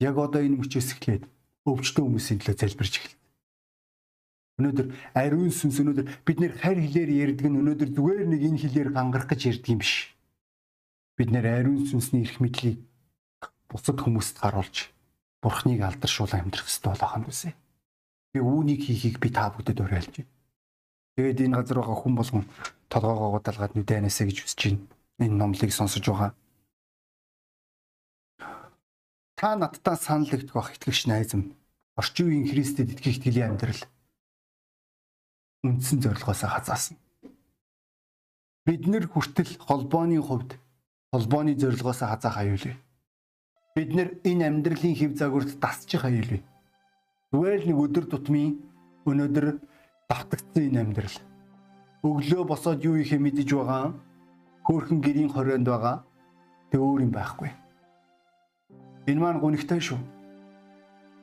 яг 0.03 0.19
одоо 0.19 0.43
энэ 0.43 0.59
мөчөөс 0.59 0.89
эхлээд 0.99 1.25
өвчтөн 1.63 2.05
хүмүүсийн 2.11 2.39
төлөө 2.43 2.59
залбирч 2.59 2.95
эхэлнэ. 2.99 3.21
Өнөөдөр 4.59 4.87
ариун 5.15 5.55
сүнс 5.55 5.79
өнөөдөр 5.79 6.07
бид 6.27 6.39
нэр 6.43 6.53
харь 6.59 6.83
хэлээр 6.83 7.11
ярьдаг 7.25 7.47
нь 7.49 7.59
өнөөдөр 7.63 7.91
зүгээр 7.95 8.27
нэг 8.29 8.43
энэ 8.43 8.61
хэлээр 8.67 8.91
гангарах 8.93 9.29
гэж 9.31 9.41
ярьдаг 9.49 9.71
юм 9.71 9.81
биш. 9.81 10.13
Бид 11.17 11.31
нэр 11.31 11.47
ариун 11.47 11.87
сүнсний 11.87 12.27
эрх 12.27 12.43
мэдлийг 12.43 12.83
бусад 13.71 13.99
хүмүүст 14.03 14.43
харуулж 14.43 14.93
бурхныг 15.41 15.81
алдаршуул 15.81 16.35
амьдрах 16.35 16.67
хэрэгтэй 16.69 16.91
болох 16.93 17.13
юм 17.17 17.25
үсэ. 17.31 17.51
Би 18.35 18.39
үүнийг 18.43 18.81
хийхийг 18.85 19.17
би 19.23 19.29
та 19.33 19.49
бүдэд 19.55 19.81
уриалж 19.81 20.13
байна. 20.21 20.31
Тэгээд 21.17 21.43
энэ 21.49 21.57
газар 21.57 21.79
байгаа 21.81 21.99
хүн 21.99 22.15
болгон 22.19 22.45
толгоогоо 22.93 23.41
далгаад 23.41 23.73
нүдэнэсэ 23.75 24.29
гэж 24.29 24.39
хүсэж 24.45 24.61
байна. 24.69 24.85
Энэ 25.25 25.37
номлыг 25.41 25.73
сонсож 25.73 26.05
байгаа 26.05 26.31
та 29.43 29.57
надтай 29.59 29.99
санал 29.99 30.31
өгдөг 30.31 30.55
бах 30.55 30.71
итгэгч 30.71 31.11
найз 31.11 31.35
минь. 31.35 31.51
Орчин 31.99 32.31
үеийн 32.31 32.47
Христэд 32.47 32.95
итгэх 32.95 33.19
итгэлийн 33.19 33.59
амьдрал 33.59 33.83
үндсэн 35.67 35.99
зорилгоосоо 35.99 36.47
хазаасан. 36.47 36.95
Бид 38.63 38.87
нэр 38.87 39.11
хүртэл 39.11 39.59
холбооны 39.59 40.23
хувьд 40.23 40.55
холбооны 41.11 41.59
зорилгоосоо 41.59 42.15
хазаах 42.15 42.39
аюулгүй. 42.39 42.79
Бид 43.75 43.91
нэр 43.91 44.09
энэ 44.23 44.47
амьдралын 44.47 44.95
хэв 44.95 45.19
загварт 45.19 45.59
дасчих 45.59 46.07
аюулгүй. 46.07 46.39
Зүгээр 47.35 47.67
л 47.67 47.67
нэг 47.67 47.79
өдөр 47.83 48.07
тутмын 48.15 48.63
өнөөдөр 49.11 49.59
давтагдсан 50.07 50.71
энэ 50.71 50.81
амьдрал. 50.87 51.19
Өглөө 52.07 52.43
босоод 52.47 52.87
юу 52.87 52.95
ихэ 53.03 53.19
мэдэж 53.19 53.59
байгаа 53.59 53.91
хөөхөн 54.63 55.03
гэрийн 55.03 55.35
хорионд 55.35 55.67
байгаа. 55.67 56.07
Тэг 56.71 56.79
өөр 56.79 57.11
юм 57.11 57.11
байхгүй 57.11 57.51
Энэ 59.07 59.21
маань 59.21 59.41
гонигтай 59.43 59.81
шүү. 59.81 59.99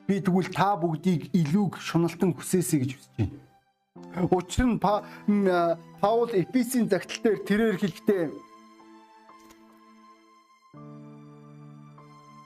Би 0.06 0.20
тэгвэл 0.20 0.52
та 0.52 0.76
бүгдийг 0.76 1.30
илүүг 1.32 1.78
шуналтан 1.80 2.34
хүсээсэй 2.34 2.78
гэж 2.82 2.90
хүсэж 2.98 3.12
байна. 3.16 3.36
Учир 4.34 4.66
нь 4.66 4.80
Паул 6.00 6.30
Эфесийн 6.34 6.88
загтал 6.88 7.20
дээр 7.22 7.38
тэрээр 7.46 7.76
хэлэхдээ 7.78 8.24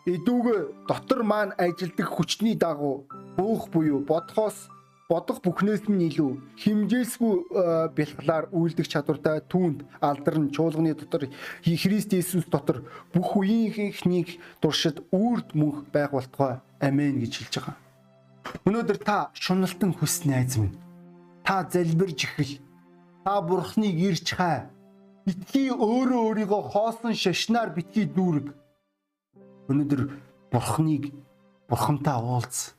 Эдүүг 0.04 0.84
дотор 0.84 1.24
маань 1.24 1.56
ажилдаг 1.56 2.08
хүчний 2.12 2.52
дагуу 2.52 3.08
бөөх 3.40 3.72
буюу 3.72 4.04
бодхоос 4.04 4.68
бодох 5.08 5.44
бүхнээс 5.44 5.84
нь 5.84 6.00
илүү 6.08 6.32
химжээсгүй 6.56 7.34
э, 7.36 7.92
бэлхлаар 7.92 8.48
үйлдэх 8.56 8.88
чадвартай 8.88 9.44
түүнд 9.52 9.84
алдарн 10.00 10.48
чуулганы 10.48 10.96
дотор 10.96 11.28
Христ 11.60 12.16
Иесус 12.16 12.48
дотор 12.48 12.80
бүх 13.12 13.36
үеийнхнийг 13.36 14.40
туршид 14.64 15.04
үрд 15.12 15.52
мөнх 15.52 15.84
байх 15.92 16.16
болтугай 16.16 16.64
амен 16.80 17.20
гэж 17.20 17.32
хэлж 17.36 17.54
байгаа. 17.60 17.76
Өнөөдөр 18.64 18.98
та 19.04 19.28
шуналтан 19.36 19.92
хүс 19.92 20.24
найз 20.24 20.56
минь. 20.56 20.72
Та 21.44 21.68
залбирж 21.68 22.24
ихэл. 22.24 22.56
Та 23.24 23.44
бурхныг 23.44 23.96
ирж 24.00 24.32
хай. 24.32 24.72
Битгий 25.28 25.68
өөрөө 25.68 26.20
өөрийгөө 26.32 26.62
хоосон 26.72 27.12
шашнаар 27.12 27.76
битгий 27.76 28.08
дүүрэг. 28.08 28.56
Өнөөдөр 29.68 30.02
бурхныг 30.48 31.12
бурхантай 31.68 32.16
уулз. 32.16 32.72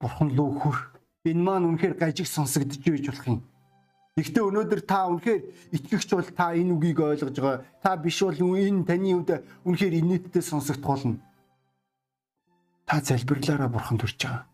Бурхан 0.00 0.32
руу 0.36 0.52
хөр 0.60 0.91
энэ 1.24 1.42
маань 1.42 1.66
үнэхээр 1.70 1.94
гажиг 1.94 2.26
сонсогдож 2.26 2.82
байж 2.82 3.06
болох 3.06 3.26
юм. 3.30 3.40
Гэхдээ 4.18 4.42
өнөөдөр 4.42 4.80
та 4.82 5.06
үнэхээр 5.06 5.40
итгэгч 5.72 6.10
бол 6.12 6.30
та 6.34 6.52
энэ 6.52 6.74
үгийг 6.74 6.98
ойлгож 6.98 7.36
байгаа. 7.38 7.64
Та 7.78 7.96
биш 7.96 8.18
бол 8.26 8.34
энэ 8.58 8.84
таны 8.84 9.14
хувьд 9.14 9.30
үнэхээр 9.64 9.94
инээдтэй 10.02 10.42
сонсогдох 10.42 10.90
болно. 10.98 11.16
Та 12.84 13.00
залбирлаараа 13.00 13.70
бурхан 13.70 13.96
төрж 14.02 14.18
байгаа. 14.18 14.44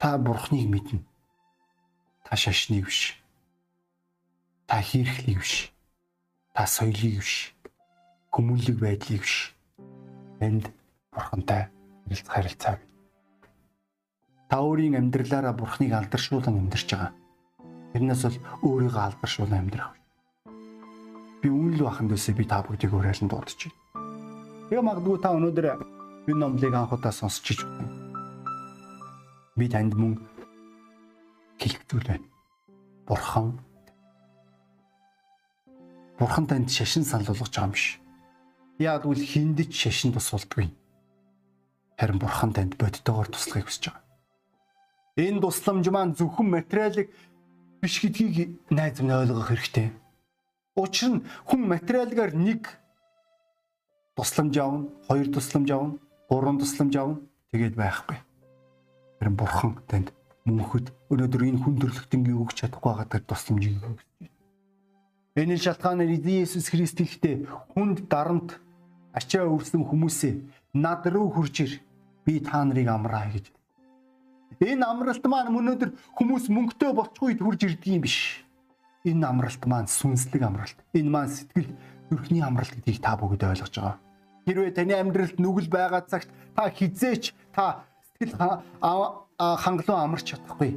Та 0.00 0.18
бурхныг 0.18 0.66
мэднэ. 0.66 1.04
Та 2.24 2.32
шашныг 2.34 2.88
биш. 2.88 3.20
Та 4.66 4.80
хийрхлийг 4.80 5.38
биш. 5.38 5.70
Та 6.56 6.64
соёлыг 6.66 7.20
биш. 7.20 7.52
Хүмүүнлэг 8.32 8.76
байдлыг 8.80 9.22
биш. 9.22 9.54
Энд 10.40 10.72
бурхантай 11.12 11.68
харилцах 12.08 12.32
харилцаа 12.32 12.87
Та 14.48 14.64
өөрийн 14.64 14.96
амьдралаараа 14.96 15.52
Бурхныг 15.52 15.92
алдаршуулан 15.92 16.56
амьдарч 16.56 16.88
байгаа. 16.88 17.12
Тэрнээс 17.92 18.22
бол 18.24 18.38
өөрийгөө 18.64 19.04
алдаршуулан 19.04 19.60
амьдрах. 19.60 19.92
Би 21.44 21.52
үнэл 21.52 21.84
бахан 21.84 22.08
дэсээ 22.08 22.32
би 22.32 22.48
та 22.48 22.64
бүгдийг 22.64 22.96
уриалан 22.96 23.28
дуудаж 23.28 23.60
байна. 23.60 23.76
Тэгээ 24.72 24.88
магадгүй 24.88 25.16
та 25.20 25.36
өнөөдөр 25.36 25.66
энэ 26.32 26.40
номлыг 26.40 26.72
анхудаа 26.72 27.12
сонсч 27.12 27.44
иж 27.52 27.60
байна. 27.60 27.92
Би 29.52 29.68
танд 29.68 29.92
мөн 29.92 30.16
хэлэхдээ 31.60 32.00
байна. 32.08 32.26
Бурхан 33.04 33.60
Бурхан 36.16 36.48
танд 36.48 36.72
шашин 36.72 37.04
санал 37.04 37.28
болгож 37.28 37.52
байгаа 37.52 37.68
юм 37.68 37.76
биш. 37.76 38.00
Яг 38.80 39.04
үл 39.04 39.20
хиндэж 39.20 39.76
шашин 39.76 40.16
тус 40.16 40.32
болдгүй. 40.32 40.72
Харин 42.00 42.16
Бурхан 42.16 42.56
танд 42.56 42.80
бодтойгоор 42.80 43.28
туслахыг 43.28 43.68
хүсэж 43.68 43.92
байгаа. 43.92 44.07
Энэ 45.18 45.42
тусламж 45.42 45.90
маань 45.90 46.14
зөвхөн 46.14 46.46
материалыг 46.46 47.10
биш 47.82 47.98
гэдгийг 47.98 48.54
найз 48.70 49.02
минь 49.02 49.18
ойлгох 49.18 49.50
хэрэгтэй. 49.50 49.90
Учир 50.78 51.10
нь 51.10 51.26
хүн 51.42 51.66
материалгаар 51.66 52.38
нэг 52.38 52.70
тусламж 54.14 54.54
авна, 54.62 54.86
хоёр 55.10 55.26
тусламж 55.26 55.68
авна, 55.74 55.98
гурван 56.30 56.62
тусламж 56.62 56.94
авна 56.94 57.18
тэгээд 57.50 57.74
байхгүй. 57.74 58.18
Харин 59.18 59.34
бурхан 59.34 59.74
танд 59.90 60.14
мөнхөд 60.46 60.94
өнөөдөр 61.10 61.42
энэ 61.50 61.62
хүн 61.66 61.82
төрлөختөнгийн 61.82 62.38
өгч 62.38 62.62
чадахгүй 62.62 62.94
байгаа 62.94 63.18
тусламжийг 63.26 63.82
өгч 63.82 64.06
байна. 64.22 64.30
Энэ 65.34 65.58
шалтгаанаар 65.58 66.14
Иесус 66.14 66.70
Христ 66.70 67.02
ихтэй 67.02 67.42
хүнд 67.74 68.06
дарамт 68.06 68.54
ачаа 69.18 69.50
өвсөн 69.50 69.82
хүмүүсээ 69.82 70.78
над 70.78 71.02
руу 71.10 71.26
хурж 71.34 71.66
ир 71.66 71.72
би 72.22 72.38
та 72.38 72.62
нарыг 72.62 72.86
амраа 72.86 73.26
гэж. 73.34 73.57
Энэ 74.58 74.84
амралт 74.84 75.24
маань 75.28 75.54
өнөөдөр 75.54 75.90
хүмүүс 76.18 76.50
мөнгөтэй 76.50 76.92
болчихгүй 76.96 77.38
хурж 77.38 77.60
ирдэг 77.68 77.88
юм 77.94 78.02
биш. 78.02 78.42
Энэ 79.04 79.24
амралт 79.28 79.62
маань 79.68 79.86
сүнслэг 79.86 80.42
амралт. 80.42 80.78
Энэ 80.96 81.10
маань 81.10 81.30
сэтгэл 81.30 81.70
зүрхний 82.10 82.42
амралт 82.42 82.74
гэдгийг 82.74 82.98
та 82.98 83.14
бүгд 83.14 83.44
ойлгож 83.44 83.74
байгаа. 83.76 83.96
Хэрвээ 84.48 84.74
таны 84.74 84.94
амьдралд 84.98 85.36
нүгэл 85.38 85.68
байгаа 85.70 86.02
цагт 86.10 86.32
та 86.56 86.66
хизээч 86.72 87.36
та 87.54 87.84
сэтгэл 88.18 88.34
хангалуун 89.38 90.02
амарч 90.02 90.24
чадахгүй 90.32 90.74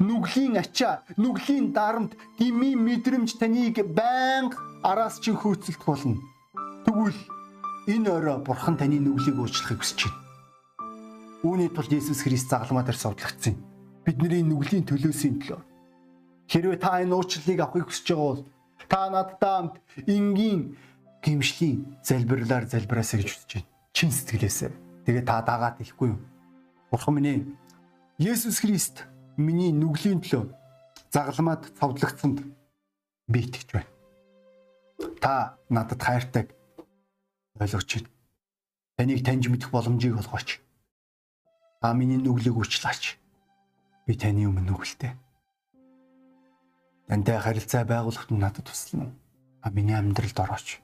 нүглийн 0.00 0.56
ачаа, 0.56 1.04
нүглийн 1.16 1.72
дарамт, 1.76 2.16
гими 2.38 2.74
мэдрэмж 2.74 3.36
таныг 3.36 3.76
байнга 3.92 4.56
араас 4.82 5.20
чинь 5.20 5.36
хөөцөлдөх 5.36 5.84
болно. 5.84 6.20
Тэгвэл 6.84 7.20
энэ 7.92 8.08
өрөө 8.16 8.36
бурхан 8.44 8.76
таны 8.80 8.98
нүглийг 9.00 9.36
уучлахыг 9.36 9.80
хүсэж 9.80 10.08
байна. 10.08 10.23
Үүний 11.44 11.68
тулд 11.68 11.92
Иесус 11.92 12.24
Христ 12.24 12.48
загламаа 12.48 12.88
дээр 12.88 12.96
сувдлагдсан. 12.96 13.60
Бидний 14.08 14.40
нүглийн 14.40 14.88
төлөөсийн 14.88 15.44
төлөө. 15.44 15.60
Хэрвээ 16.48 16.80
та 16.80 17.04
энэ 17.04 17.12
уучлалыг 17.12 17.60
авахыг 17.60 17.92
хүсэж 17.92 18.16
байгаа 18.16 18.32
бол 18.32 18.42
та 18.88 19.00
надтай 19.12 19.52
хамт 19.52 19.76
энгийн 20.08 20.72
гимшлийн 21.20 22.00
залбирлаар 22.00 22.64
залбираасаа 22.64 23.20
гэж 23.20 23.28
хүсэж 23.28 23.50
байна. 23.60 23.68
Чин 23.92 24.08
сэтгэлээсээ. 24.08 24.72
Тэгээ 25.04 25.24
та 25.28 25.44
дагаад 25.44 25.84
ихгүй 25.84 26.16
юу? 26.16 26.20
Бурхан 26.88 27.12
минь 27.20 27.60
Есүс 28.16 28.64
Христ 28.64 29.04
миний 29.36 29.68
нүглийн 29.68 30.24
төлөө 30.24 30.48
загламад 31.12 31.68
цовдлогдсонд 31.76 32.40
би 33.28 33.38
итгэж 33.44 33.68
байна. 33.68 33.92
Та 35.20 35.60
надад 35.68 36.00
хайртайг 36.00 36.56
ойлгож 37.60 38.00
байна. 38.00 38.08
Таныг 38.96 39.20
таньж 39.20 39.52
мэдэх 39.52 39.68
боломжийг 39.68 40.16
олгооч. 40.16 40.63
Та 41.84 41.92
миний 41.92 42.16
нүглийг 42.16 42.56
уучлаач. 42.56 43.20
Би 44.08 44.16
таны 44.16 44.48
өмнө 44.48 44.72
нүгэлтэй. 44.72 45.12
Тантай 47.12 47.36
харилцаа 47.36 47.84
байгуулахад 47.84 48.32
надад 48.32 48.64
туслана. 48.64 49.12
А 49.60 49.68
миний 49.68 49.92
амьдралд 49.92 50.32
орооч. 50.32 50.80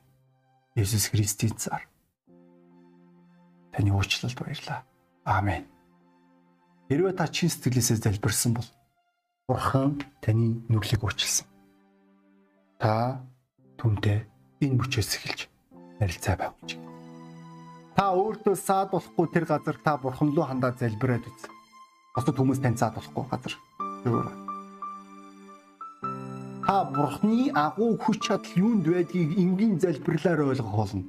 Есүс 0.77 1.09
Христийн 1.09 1.57
цаар. 1.57 1.89
Таны 3.73 3.97
уучлалд 3.97 4.37
баярлалаа. 4.37 4.85
Аамен. 5.25 5.65
Хэрвээ 6.93 7.17
та 7.17 7.33
чин 7.33 7.49
сэтгэлээсээ 7.49 8.05
залбирсан 8.05 8.61
бол 8.61 8.69
Бурхан 9.49 10.05
таны 10.21 10.61
нүглийг 10.69 11.01
уучлсан. 11.01 11.49
Та 12.77 13.25
түнтэй 13.81 14.29
энэ 14.61 14.77
бүчээс 14.77 15.17
эхэлж 15.17 15.49
харилцаа 15.97 16.37
байгуулж. 16.37 16.80
Та 18.01 18.07
өөртөө 18.17 18.57
саад 18.57 18.95
болохгүй 18.97 19.29
тэр 19.29 19.45
газар 19.45 19.77
та 19.85 19.99
Бурхан 20.01 20.33
руу 20.33 20.49
хандаад 20.49 20.81
залбираад 20.81 21.29
үз. 21.29 21.43
Бусад 22.17 22.41
хүмүүс 22.41 22.65
тань 22.65 22.81
саад 22.81 22.97
болохгүй 22.97 23.29
газар. 23.29 23.53
Та 26.65 26.77
Бурханы 26.89 27.53
агуу 27.53 28.01
хүч 28.01 28.25
чадал 28.25 28.57
юунд 28.57 28.89
байдгийг 28.89 29.37
энгийн 29.37 29.77
залбирлаар 29.77 30.49
ойлгох 30.49 30.77
болно 30.81 31.05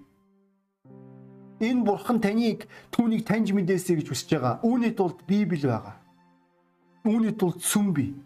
энэ 1.62 1.86
бурхан 1.86 2.18
таныг 2.20 2.66
түүнийг 2.90 3.24
таньж 3.24 3.54
мэдээсэй 3.54 4.02
гэж 4.02 4.08
хүсэж 4.10 4.30
байгаа. 4.34 4.60
Үүний 4.66 4.92
тулд 4.98 5.22
Библи 5.30 5.70
байгаа. 5.70 5.96
Үүний 7.06 7.38
тулд 7.38 7.62
сүм 7.62 7.94
бий. 7.94 8.18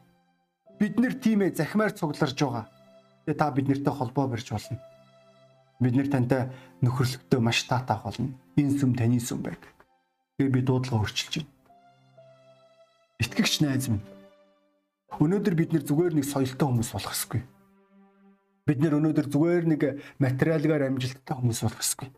Бид 0.80 0.96
нэр 0.96 1.20
тийм 1.20 1.44
ээ 1.44 1.60
захимаар 1.60 1.92
цугларж 1.92 2.40
байгаа. 2.40 2.66
Тэгээ 3.28 3.40
та 3.40 3.52
бид 3.52 3.68
нартай 3.68 3.94
холбоо 3.94 4.32
барьж 4.32 4.56
болно. 4.56 4.80
Бид 5.80 5.96
нэр 5.96 6.10
тантай 6.12 6.52
нөхөрлөгтөө 6.82 7.40
маш 7.42 7.64
таатах 7.68 8.04
болно. 8.04 8.32
Энэ 8.56 8.78
сүм 8.80 8.96
таны 8.96 9.20
сүм 9.20 9.44
байг. 9.44 9.60
Тэгээ 10.40 10.54
би 10.56 10.62
дуудлага 10.64 11.04
өөрчилж 11.04 11.44
байна. 11.44 11.52
Итгэгч 13.20 13.60
найз 13.64 13.88
минь. 13.92 14.04
Өнөөдөр 15.20 15.56
бид 15.56 15.72
нэр 15.72 15.84
зүгээр 15.88 16.14
нэг 16.16 16.26
соёлтой 16.28 16.68
хүмүүс 16.68 16.92
болох 16.92 17.16
ёсгүй. 17.16 17.42
Бид 18.68 18.80
нэр 18.84 19.00
өнөөдөр 19.00 19.28
зүгээр 19.32 19.66
нэг 19.72 19.82
материалгаар 20.20 20.92
амжилттай 20.92 21.36
хүмүүс 21.36 21.64
болох 21.64 21.84
ёсгүй 21.84 22.10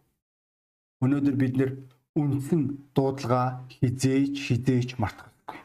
Өнөөдөр 0.98 1.36
бид 1.38 1.58
нэр 1.62 1.72
үндсэн 2.18 2.62
дуудлага 2.98 3.70
хизээж 3.70 4.34
хизээж 4.34 4.90
мартахгүй. 4.98 5.62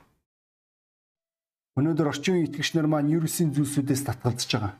Өнөөдөр 1.80 2.10
орчин 2.12 2.36
үеийн 2.36 2.52
итгэгч 2.52 2.76
нар 2.76 2.84
маань 2.84 3.08
ерөөсийн 3.16 3.56
зүйлсүүдээс 3.56 4.04
татгалзаж 4.04 4.50
байгаа. 4.52 4.72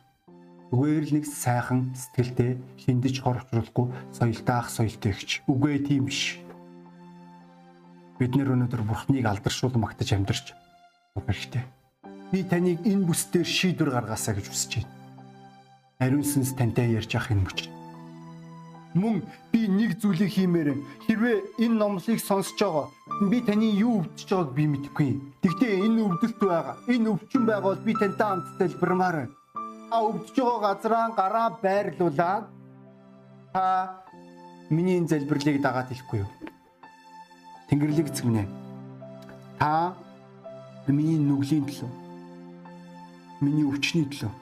Зүгээр 0.72 1.04
л 1.04 1.14
нэг 1.20 1.24
сайхан 1.28 1.92
сэтгэлтэй 1.92 2.56
хиндэж 2.80 3.20
хор 3.20 3.44
учруулахгүй 3.44 3.92
соёлтой 4.08 4.56
ах 4.56 4.72
соёлтой 4.72 5.12
ихч. 5.12 5.44
Үгүй 5.44 5.84
тийм 5.84 6.08
биш. 6.08 6.40
Бид 8.16 8.32
нэр 8.32 8.56
өнөөдөр 8.56 8.80
Бурхныг 8.80 9.28
алдаршуул 9.28 9.76
магтаж 9.76 10.16
амьдарч 10.16 10.56
хэрэгтэй. 11.12 11.68
Би 12.32 12.40
таныг 12.48 12.80
энэ 12.88 13.04
бүс 13.04 13.28
дээр 13.28 13.44
шийдвэр 13.44 13.92
гаргаасаа 13.92 14.40
гэж 14.40 14.48
хүсэж 14.48 14.80
байна. 14.80 14.90
Ариун 16.00 16.24
сүнс 16.24 16.56
тантай 16.56 16.88
ярьж 16.96 17.12
ах 17.20 17.28
энэ 17.28 17.44
мөч 17.44 17.68
мөн 18.94 19.22
би 19.52 19.68
нэг 19.68 19.96
зүйлийг 20.00 20.32
хиймээр 20.36 20.76
хэрвээ 21.08 21.64
энэ 21.64 21.76
номлыг 21.80 22.20
сонсож 22.20 22.60
байгаа 22.60 22.86
би 23.28 23.40
таны 23.40 23.72
юу 23.72 24.04
өвдөж 24.04 24.28
байгааг 24.28 24.50
би 24.52 24.64
мэдэхгүй. 24.68 25.10
Тэгтээ 25.40 25.84
энэ 25.88 26.00
өвдөлт 26.04 26.40
байгаа. 26.40 26.76
Энэ 26.92 27.08
өвчин 27.12 27.42
байгаа 27.48 27.72
бол 27.72 27.80
би 27.84 27.92
тантай 27.96 28.26
хамт 28.28 28.46
залбирмаар 28.58 29.16
байна. 29.16 29.41
Өвдөж 29.92 30.36
байгаа 30.36 30.60
газраа 30.74 31.06
гараа 31.12 31.48
байрлуулад 31.60 32.48
та 33.52 34.00
миний 34.70 34.96
энэ 34.96 35.08
залбирлыг 35.12 35.60
дагаад 35.60 35.92
ихгүй 35.92 36.24
юу? 36.24 36.30
Тэнгэрлэг 37.68 38.08
эцэг 38.08 38.24
минь. 38.24 38.48
Та 39.60 39.92
миний 40.88 41.20
нүглийн 41.20 41.68
төлөө 41.68 41.90
миний 43.44 43.68
өвчний 43.68 44.08
төлөө 44.08 44.32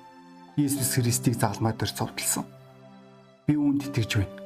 Иесус 0.60 0.94
Христийг 0.94 1.34
загалмай 1.34 1.74
дээр 1.74 1.90
цовдлсон. 1.98 2.44
Би 3.46 3.56
үүнд 3.56 3.90
итгэж 3.90 4.10
байна. 4.20 4.36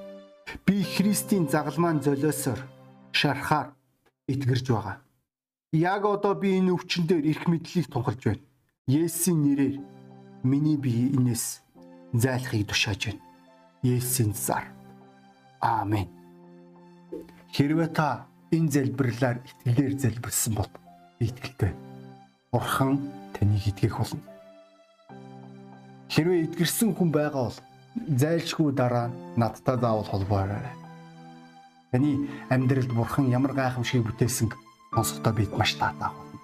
Би 0.65 0.81
Христийн 0.85 1.49
загалмаан 1.51 2.01
золиосоор 2.01 2.61
шархаар 3.13 3.75
итгэрж 4.29 4.67
байгаа. 4.71 4.97
Яг 5.73 6.05
одоо 6.07 6.35
би 6.39 6.57
энэ 6.57 6.73
өвчин 6.73 7.05
дээр 7.05 7.27
эрх 7.27 7.45
мэдлийг 7.51 7.91
тунхалж 7.91 8.23
байна. 8.25 8.43
Есүсийн 8.87 9.43
нэрээр 9.43 9.77
миний 10.45 10.77
бие 10.77 11.09
энэс 11.17 11.63
зайлахыг 12.13 12.69
тушааж 12.69 13.07
байна. 13.07 13.23
Есүсийн 13.83 14.33
цаар. 14.33 14.69
Аамен. 15.61 16.09
Хэрвээ 17.53 17.89
та 17.89 18.27
энэ 18.53 18.71
залбирлаар 18.71 19.41
итгэлээр 19.65 19.95
залбирсан 19.99 20.55
бол 20.55 20.71
итгэлтэй. 21.21 21.73
Бурхан 22.53 23.01
таныг 23.33 23.65
итгэх 23.67 23.97
болно. 23.99 24.21
Хэрвээ 26.13 26.45
итгэрсэн 26.45 26.93
хүн 26.95 27.11
байгаа 27.11 27.49
бол 27.49 27.59
зайлшгүй 28.21 28.73
дараа 28.77 29.09
надтай 29.37 29.81
заавал 29.81 30.05
холбоорой. 30.05 30.61
Таны 31.91 32.29
амьдралд 32.53 32.93
бурхан 32.93 33.33
ямар 33.33 33.57
гайхамшиг 33.57 34.05
бүтээсэн 34.05 34.53
сонсохдоо 34.93 35.33
бид 35.33 35.57
маш 35.57 35.75
таатаа 35.81 36.13
болно. 36.13 36.39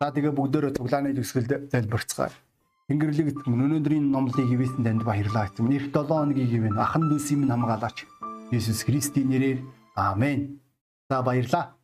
За 0.00 0.10
тэгээ 0.10 0.32
бүгдөө 0.32 0.74
цуглааны 0.74 1.14
төгсгөлд 1.14 1.70
залбирцгаая. 1.70 2.43
Тэнгэрлэг 2.84 3.48
өнөөдрийн 3.48 4.12
номлыг 4.12 4.44
хивээсэн 4.44 4.84
танд 4.84 5.08
баярлалаа. 5.08 5.48
Эх 5.48 5.88
7 5.88 6.04
хоногийн 6.04 6.50
хивэн 6.52 6.76
ахан 6.76 7.08
дүүсийн 7.08 7.40
минь 7.40 7.48
хамгаалаач. 7.48 8.04
Иесус 8.52 8.84
Христийн 8.84 9.32
нэрээр 9.32 9.64
аамен. 9.96 10.60
За 11.08 11.24
баярлалаа. 11.24 11.80